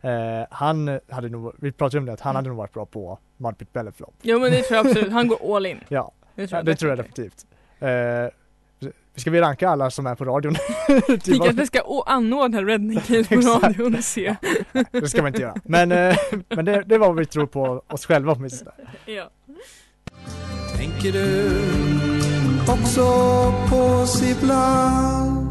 Mm. 0.02 0.40
eh, 0.42 0.48
han 0.52 1.00
hade 1.10 1.30
nog, 1.30 1.54
vi 1.60 1.72
pratade 1.72 2.00
om 2.00 2.06
det, 2.06 2.14
att 2.14 2.22
han 2.22 2.30
Mm. 2.32 2.36
hade 2.36 2.48
nog 2.50 2.58
varit 2.58 2.74
bra 2.74 2.86
på 2.86 3.20
Mudpit 3.38 3.74
Belleflop. 3.74 4.14
Jo 4.22 4.40
men 4.40 4.52
det 4.52 4.62
tror 4.62 4.78
jag 4.78 4.88
absolut, 4.88 5.12
han 5.12 5.28
går 5.28 5.56
all 5.56 5.66
in. 5.66 5.80
Ja, 5.90 6.12
Det 6.36 6.48
tror 6.48 6.58
ja, 6.58 6.60
jag, 6.60 6.66
det 6.66 6.76
tror 6.76 6.90
jag 6.92 6.98
definitivt. 6.98 7.46
Eh, 7.82 8.30
ska 9.16 9.32
vi 9.32 9.42
ranka 9.42 9.70
alla 9.70 9.92
som 9.92 10.06
är 10.08 10.16
på 10.16 10.26
radion? 10.26 10.56
Vi 11.08 11.20
Typ 11.20 11.42
av- 11.42 11.46
kanske 11.46 11.66
ska 11.66 11.82
å- 11.82 12.04
anordna 12.08 12.62
Redneck 12.62 13.08
Games 13.08 13.30
på 13.30 13.36
radion 13.36 13.96
och 13.96 14.04
se. 14.04 14.36
det 14.92 15.10
ska 15.10 15.22
man 15.22 15.28
inte 15.28 15.42
göra. 15.42 15.56
Men, 15.64 15.92
eh, 15.92 16.16
men 16.50 16.66
det, 16.66 16.84
det 16.86 16.98
var 16.98 17.08
vad 17.08 17.16
vi 17.18 17.26
tror 17.26 17.46
på 17.46 17.84
oss 17.88 18.06
själva 18.06 18.32
åtminstone. 18.34 18.72
Ja. 19.06 19.30
Tänker 20.78 21.12
du 21.12 21.50
också 22.72 23.02
på 23.70 23.76
oss 23.78 24.24
ibland? 24.32 25.48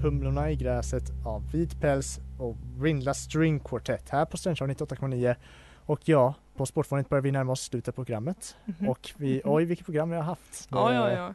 Humlorna 0.00 0.50
i 0.50 0.56
gräset 0.56 1.02
av 1.26 1.50
Vit 1.52 1.80
päls 1.80 2.18
och 2.38 2.56
Rindla 2.80 3.14
String 3.14 3.60
Quartet 3.60 4.10
här 4.10 4.24
på 4.24 4.36
Studentradion 4.36 4.76
98,9. 4.76 5.34
Och 5.86 6.00
ja, 6.04 6.34
på 6.56 6.66
Sportfånigt 6.66 7.08
börjar 7.08 7.22
vi 7.22 7.32
närma 7.32 7.52
oss 7.52 7.62
slutet 7.62 7.94
på 7.96 8.04
programmet. 8.04 8.56
Mhm. 8.64 8.88
Och 8.88 9.10
vi, 9.16 9.32
Mhm. 9.44 9.52
oj 9.54 9.64
vilket 9.64 9.84
program 9.86 10.10
vi 10.10 10.16
har 10.16 10.22
haft. 10.22 10.68
Ja, 10.70 10.88
Det- 10.88 10.94
ja, 10.94 11.10
ja. 11.12 11.34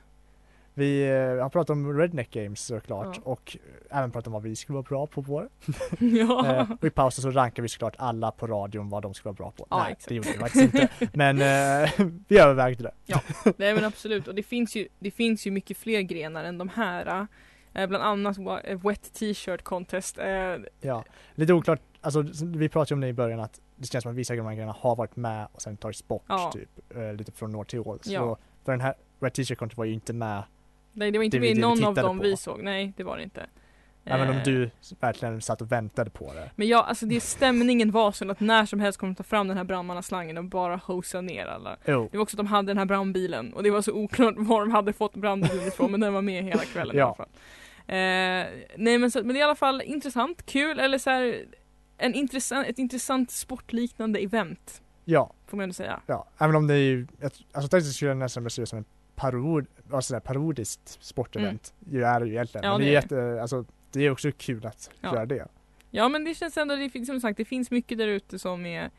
Vi 0.74 1.08
eh, 1.10 1.42
har 1.42 1.50
pratat 1.50 1.70
om 1.70 1.98
Redneck 1.98 2.30
Games 2.32 2.62
såklart 2.66 3.16
Ja. 3.16 3.22
och 3.32 3.58
eh, 3.90 3.98
även 3.98 4.12
pratat 4.12 4.28
om 4.28 4.34
vad 4.34 4.44
vi 4.44 4.56
skulle 4.56 4.74
vara 4.74 4.84
bra 4.90 5.08
på. 5.08 5.24
på 5.24 5.48
ja. 6.00 6.56
Eh, 6.56 6.72
och 6.82 6.84
i 6.88 6.90
pausen 6.90 7.22
så 7.22 7.32
rankar 7.32 7.64
vi 7.64 7.70
såklart 7.70 7.96
alla 7.98 8.32
på 8.32 8.48
radion 8.48 8.90
vad 8.90 9.04
de 9.04 9.14
skulle 9.14 9.30
vara 9.30 9.36
bra 9.36 9.52
på. 9.52 9.68
Ja, 9.70 9.78
Nej, 9.84 9.92
exakt. 9.92 10.10
det 10.10 10.16
gjorde 10.16 10.32
vi 10.32 10.38
faktiskt 10.38 10.74
inte. 10.74 10.90
Men 11.14 11.38
eh, 11.42 11.90
vi 12.28 12.40
övervägde 12.40 12.84
det. 13.06 13.22
Nej 13.58 13.74
men 13.74 13.86
absolut, 13.86 14.28
och 14.28 14.36
det 14.36 14.44
finns 14.44 14.76
ju, 14.76 14.88
det 15.00 15.12
finns 15.12 15.48
ju 15.48 15.52
mycket 15.52 15.78
fler 15.78 16.02
grenar 16.02 16.44
än 16.44 16.58
de 16.58 16.70
här. 16.70 17.28
Eh, 17.74 17.88
bland 17.88 18.04
annat 18.04 18.38
eh, 18.64 18.80
Wet 18.84 19.14
T-shirt 19.14 19.62
Contest. 19.64 20.18
Eh, 20.18 20.56
Ja, 20.82 21.04
lite 21.36 21.54
oklart. 21.54 21.82
Alltså 22.02 22.24
vi 22.42 22.70
pratade 22.70 22.94
om 22.94 23.02
det 23.02 23.08
i 23.08 23.14
början 23.14 23.40
att 23.40 23.60
det 23.76 23.88
känns 23.92 24.04
som 24.04 24.12
att 24.12 24.18
vissa 24.18 24.34
av 24.34 24.38
de 24.38 24.46
här 24.46 24.54
grejerna 24.54 24.76
har 24.80 24.96
varit 24.96 25.16
med 25.16 25.48
och 25.52 25.62
sen 25.62 25.78
tagits 25.78 26.08
bort 26.08 26.24
Ja. 26.28 26.52
typ 26.54 26.70
eh, 26.98 27.14
lite 27.14 27.32
från 27.32 27.56
år 27.56 27.64
till 27.64 27.80
år. 27.80 28.00
Så 28.02 28.14
Ja. 28.14 28.38
för 28.66 28.72
den 28.72 28.82
här 28.82 28.94
Red 29.20 29.34
T-shirt 29.34 29.58
kontot 29.58 29.78
var 29.78 29.86
ju 29.86 29.94
inte 29.94 30.14
med 30.14 30.44
nej 30.94 31.12
det 31.12 31.18
var 31.20 31.24
inte 31.26 31.40
med 31.40 31.50
i 31.50 31.60
någon 31.60 31.84
av 31.84 31.96
dem 31.96 32.18
på. 32.18 32.24
vi 32.24 32.38
såg, 32.38 32.64
nej 32.64 32.94
det 32.98 33.04
var 33.04 33.18
det 33.18 33.24
inte. 33.24 33.46
Även 34.06 34.30
om 34.30 34.36
Eh, 34.38 34.44
du 34.44 34.70
verkligen 35.00 35.42
satt 35.42 35.62
och 35.62 35.72
väntade 35.72 36.10
på 36.10 36.34
det. 36.34 36.52
Men 36.56 36.68
ja, 36.68 36.84
alltså 36.84 37.06
det 37.06 37.20
stämningen 37.22 37.92
var 37.92 38.12
så 38.12 38.32
att 38.32 38.40
när 38.40 38.66
som 38.66 38.80
helst 38.80 39.00
kommer 39.00 39.14
de 39.14 39.16
ta 39.16 39.24
fram 39.24 39.48
den 39.48 39.58
här 39.58 39.64
brandmannaslangen 39.64 40.38
och 40.38 40.44
bara 40.46 40.76
hosa 40.76 41.22
ner 41.22 41.46
alla. 41.46 41.78
Jo, 41.86 42.10
Det 42.12 42.18
var 42.18 42.24
också 42.24 42.34
att 42.36 42.38
de 42.38 42.48
hade 42.48 42.68
den 42.68 42.78
här 42.78 42.86
brandbilen 42.86 43.54
och 43.54 43.64
det 43.64 43.72
var 43.72 43.82
så 43.82 43.92
oklart 43.94 44.34
var 44.38 44.60
de 44.62 44.72
hade 44.72 44.94
fått 44.94 45.16
brandbilen 45.16 45.68
ifrån 45.68 45.92
men 45.92 46.00
den 46.00 46.14
var 46.14 46.22
med 46.22 46.44
hela 46.44 46.64
kvällen 46.64 46.96
i 46.96 47.00
Ja. 47.00 47.06
alla 47.06 47.16
fall. 47.16 47.30
Eh, 47.88 47.96
nej 48.78 48.98
men, 48.98 49.12
så, 49.12 49.20
men 49.20 49.28
det 49.28 49.34
är 49.36 49.40
i 49.40 49.44
alla 49.44 49.56
fall 49.56 49.82
intressant, 49.82 50.46
kul 50.46 50.80
eller 50.80 50.98
så 50.98 51.10
här, 51.10 51.46
en 52.00 52.14
intressant, 52.14 52.68
ett 52.68 52.80
intressant 52.80 53.32
sportliknande 53.32 54.20
event. 54.20 54.82
ja, 55.06 55.34
Får 55.48 55.58
man 55.58 55.64
ändå 55.64 55.74
säga. 55.74 56.00
ja. 56.06 56.28
Även 56.38 56.56
om 56.56 56.68
det 56.68 56.74
är 56.74 56.78
ju, 56.78 57.08
alltså 57.52 57.70
tekniskt 57.70 57.96
skulle 57.96 58.12
jag 58.12 58.18
nästan 58.18 58.44
beskriva 58.44 58.66
som 58.66 58.78
en 58.78 58.86
parod, 59.16 59.66
alltså 59.92 60.14
där 60.14 60.20
parodiskt 60.20 60.98
sportevent. 61.04 61.74
Ju 61.92 62.04
är 62.04 62.20
det 62.20 62.26
ju 62.26 62.32
egentligen. 62.34 62.66
Mm. 62.66 62.72
Ja, 62.72 62.78
Men 62.78 62.86
det 62.88 62.92
är 62.92 62.94
jätte, 62.94 63.42
alltså 63.42 63.66
det 63.92 64.06
är 64.06 64.12
också 64.12 64.32
kul 64.38 64.66
att 64.66 64.90
Ja. 65.02 65.14
göra 65.14 65.26
det. 65.26 65.48
Ja 65.92 66.10
men 66.10 66.24
det 66.24 66.34
känns 66.36 66.58
ändå, 66.58 66.76
det 66.76 66.90
finns, 66.90 67.08
som 67.08 67.20
sagt 67.22 67.38
det 67.38 67.46
finns 67.46 67.72
mycket 67.72 67.98
där 67.98 68.08
ute 68.08 68.40
som 68.40 68.66
är 68.66 68.90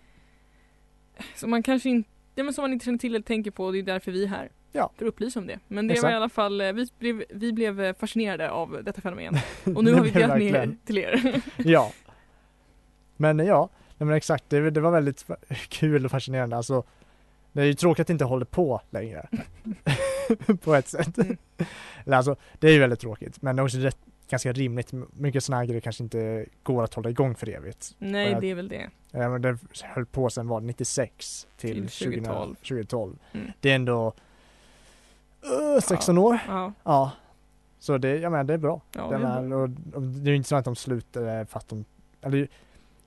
som 1.36 1.50
man 1.50 1.62
kanske 1.62 1.88
inte 1.88 2.10
Ja, 2.34 2.44
men 2.44 2.54
som 2.54 2.62
man 2.62 2.72
inte 2.72 2.84
känner 2.84 2.98
till 2.98 3.14
eller 3.14 3.24
tänker 3.24 3.50
på 3.50 3.64
och 3.64 3.72
det 3.72 3.78
är 3.78 3.82
därför 3.82 4.12
vi 4.12 4.22
är 4.24 4.28
här. 4.28 4.50
Ja. 4.72 4.92
För 4.96 5.04
att 5.04 5.08
upplysa 5.08 5.40
om 5.40 5.46
det. 5.46 5.58
Men 5.68 5.86
det 5.86 5.92
var 5.92 5.96
Exakt. 5.96 6.12
i 6.12 6.14
alla 6.14 6.28
fall, 6.28 6.60
eh, 6.60 6.72
vi 6.72 6.88
blev, 6.98 7.24
vi 7.30 7.52
blev 7.52 7.94
fascinerade 7.94 8.50
av 8.50 8.80
detta 8.84 9.00
fenomen. 9.00 9.34
Och 9.76 9.84
nu 9.84 9.92
har 9.94 10.04
vi 10.04 10.10
delat 10.10 10.38
ner 10.38 10.76
till 10.84 10.98
er. 10.98 11.42
Ja. 11.56 11.92
Men 13.20 13.38
ja, 13.38 13.68
nej, 13.98 14.06
men 14.06 14.16
exakt, 14.16 14.44
det, 14.48 14.70
det 14.70 14.80
var 14.80 14.90
väldigt 14.90 15.26
kul 15.68 16.04
och 16.04 16.10
fascinerande. 16.10 16.56
Alltså, 16.56 16.82
det 17.52 17.60
är 17.62 17.66
ju 17.66 17.74
tråkigt 17.74 18.00
att 18.00 18.06
det 18.06 18.12
inte 18.12 18.24
håller 18.24 18.44
på 18.44 18.80
längre. 18.90 19.28
på 20.62 20.74
ett 20.74 20.88
sätt. 20.88 21.18
Mm. 21.18 21.36
Eller 22.06 22.16
alltså, 22.16 22.36
det 22.58 22.68
är 22.68 22.72
ju 22.72 22.78
väldigt 22.78 23.00
tråkigt, 23.00 23.42
men 23.42 23.56
det 23.56 23.60
är 23.62 23.64
också 23.64 23.78
rätt, 23.78 23.98
ganska 24.28 24.52
rimligt. 24.52 24.92
Mycket 25.12 25.44
sådana 25.44 25.60
här 25.60 25.66
grejer 25.66 25.80
kanske 25.80 26.02
inte 26.02 26.46
går 26.62 26.84
att 26.84 26.94
hålla 26.94 27.10
igång 27.10 27.34
för 27.34 27.48
evigt. 27.48 27.94
Nej 27.98 28.30
Ja. 28.30 28.40
det 28.40 28.50
är 28.50 28.54
väl 28.54 28.68
det. 28.68 28.90
Eh, 29.12 29.30
men 29.30 29.42
Det 29.42 29.58
höll 29.82 30.06
på 30.06 30.30
sen 30.30 30.48
var 30.48 30.60
det 30.60 30.66
96 30.66 31.46
till, 31.56 31.74
Till 31.74 31.88
2012. 31.88 32.54
2012. 32.54 32.54
2012. 32.54 33.18
Mm. 33.32 33.46
Det 33.60 33.70
är 33.70 33.74
ändå 33.74 34.12
uh, 35.74 35.80
16 35.80 36.18
år. 36.18 36.38
Ja, 36.48 36.72
Ja. 36.82 37.10
Så 37.78 37.98
det, 37.98 38.16
jag 38.18 38.32
menar, 38.32 38.44
det 38.44 38.54
är 38.54 38.58
bra. 38.58 38.80
ja 38.92 39.08
det, 39.08 39.14
är 39.14 39.48
bra. 39.48 39.56
och, 39.56 39.62
och 39.94 40.02
det 40.02 40.28
är 40.28 40.30
ju 40.30 40.36
inte 40.36 40.48
så 40.48 40.56
att 40.56 40.64
de 40.64 40.76
slutade 40.76 41.46
för 41.46 41.58
att 41.58 41.68
de, 41.68 41.84
eller 42.22 42.48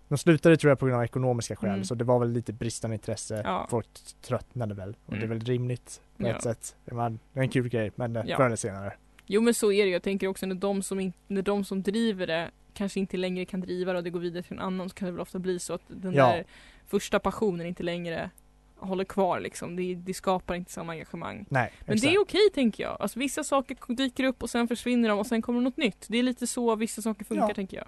de 0.07 0.17
slutade 0.17 0.57
tror 0.57 0.71
jag 0.71 0.79
på 0.79 0.85
grund 0.85 0.97
av 0.97 1.03
ekonomiska 1.03 1.55
skäl, 1.55 1.69
Mm. 1.69 1.83
så 1.83 1.95
det 1.95 2.03
var 2.03 2.19
väl 2.19 2.29
lite 2.31 2.53
bristande 2.53 2.95
intresse. 2.95 3.41
Ja. 3.45 3.67
Folk 3.69 3.87
tröttnade 4.21 4.73
väl 4.73 4.89
och 5.05 5.11
det 5.11 5.17
är 5.19 5.23
Mm. 5.25 5.29
väl 5.37 5.39
rimligt 5.47 6.01
på 6.17 6.27
Ja. 6.27 6.35
ett 6.35 6.43
sätt. 6.43 6.75
Det 6.85 6.95
är 6.95 7.17
en 7.33 7.49
kul 7.49 7.69
grej, 7.69 7.91
men 7.95 8.15
eh, 8.15 8.23
Ja. 8.25 8.37
förr 8.37 8.45
eller 8.45 8.55
senare. 8.55 8.93
Jo 9.25 9.41
men 9.41 9.53
så 9.53 9.71
är 9.71 9.85
det 9.85 9.91
Jag 9.91 10.03
tänker 10.03 10.27
också 10.27 10.45
när 10.45 10.55
de 10.55 10.83
som, 10.83 10.99
in, 10.99 11.13
när 11.27 11.41
de 11.41 11.65
som 11.65 11.81
driver 11.83 12.27
det 12.27 12.51
kanske 12.73 12.99
inte 12.99 13.17
längre 13.17 13.45
kan 13.45 13.61
driva 13.61 13.91
det 13.91 13.97
och 13.97 14.03
det 14.03 14.09
går 14.09 14.19
vidare 14.19 14.43
till 14.43 14.53
en 14.53 14.59
annan 14.59 14.89
så 14.89 14.95
kan 14.95 15.05
det 15.05 15.11
väl 15.11 15.21
ofta 15.21 15.39
bli 15.39 15.59
så 15.59 15.73
att 15.73 15.81
den 15.87 16.13
Ja. 16.13 16.27
där 16.27 16.43
första 16.87 17.19
passionen 17.19 17.67
inte 17.67 17.83
längre 17.83 18.29
håller 18.75 19.03
kvar 19.03 19.39
liksom. 19.39 19.75
Det, 19.75 19.95
det 19.95 20.13
skapar 20.13 20.55
inte 20.55 20.71
samma 20.71 20.91
engagemang. 20.91 21.45
Nej, 21.49 21.71
Men 21.85 21.97
det 21.99 22.07
är 22.15 22.21
okej 22.21 22.49
tänker 22.53 22.83
jag. 22.83 22.97
Alltså 22.99 23.19
vissa 23.19 23.43
saker 23.43 23.77
dyker 23.95 24.23
upp 24.23 24.43
och 24.43 24.49
sen 24.49 24.67
försvinner 24.67 25.09
de 25.09 25.19
och 25.19 25.27
sen 25.27 25.41
kommer 25.41 25.61
något 25.61 25.77
nytt. 25.77 26.05
Det 26.09 26.17
är 26.17 26.23
lite 26.23 26.47
så 26.47 26.75
vissa 26.75 27.01
saker 27.01 27.25
funkar 27.25 27.47
Ja. 27.47 27.53
tänker 27.55 27.77
jag. 27.77 27.87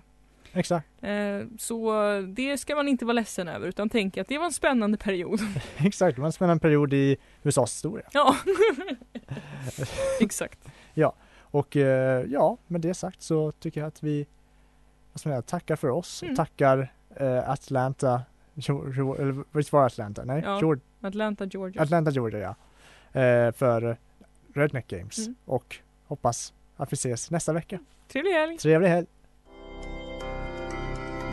Exakt, 0.55 0.87
Eh, 1.01 1.41
så 1.57 1.93
det 2.27 2.57
ska 2.57 2.75
man 2.75 2.87
inte 2.87 3.05
vara 3.05 3.13
ledsen 3.13 3.47
över 3.47 3.67
utan 3.67 3.89
tänka 3.89 4.21
att 4.21 4.27
det 4.27 4.37
var 4.37 4.45
en 4.45 4.51
spännande 4.53 4.97
period. 4.97 5.39
exakt. 5.77 6.15
Det 6.15 6.21
var 6.21 6.27
en 6.27 6.33
spännande 6.33 6.61
period 6.61 6.93
i 6.93 7.17
USAs 7.43 7.71
historia. 7.73 8.05
ja, 8.13 8.35
exakt. 10.19 10.59
Och 11.41 11.75
eh, 11.77 12.25
ja, 12.29 12.57
med 12.67 12.81
det 12.81 12.93
sagt 12.93 13.21
så 13.21 13.51
tycker 13.51 13.81
jag 13.81 13.87
att 13.87 14.03
vi 14.03 14.25
vad 15.13 15.19
ska 15.19 15.29
man 15.29 15.33
säga, 15.35 15.41
tackar 15.41 15.75
för 15.75 15.89
oss. 15.89 16.23
Mm. 16.23 16.35
Tackar 16.35 16.93
eh, 17.15 17.49
Atlanta, 17.49 18.21
Jo- 18.55 19.15
eller 19.15 19.43
visst 19.51 19.71
var 19.73 19.79
det 19.79 19.85
Atlanta? 19.85 20.23
Nej, 20.25 20.41
Ja. 20.45 20.59
Georgia. 20.59 20.83
Atlanta, 21.01 21.45
Georgia. 21.45 21.81
Atlanta, 21.81 22.11
Georgia 22.11 22.39
ja. 22.39 22.55
För 23.51 23.97
Redneck 24.53 24.87
Games. 24.87 25.17
Mm. 25.17 25.35
Och 25.45 25.75
hoppas 26.07 26.53
att 26.77 26.93
vi 26.93 26.95
ses 26.95 27.31
nästa 27.31 27.53
vecka. 27.53 27.79
Trevlig 28.07 28.31
helg! 28.31 28.57
Trevlig 28.57 28.89
helg! 28.89 29.07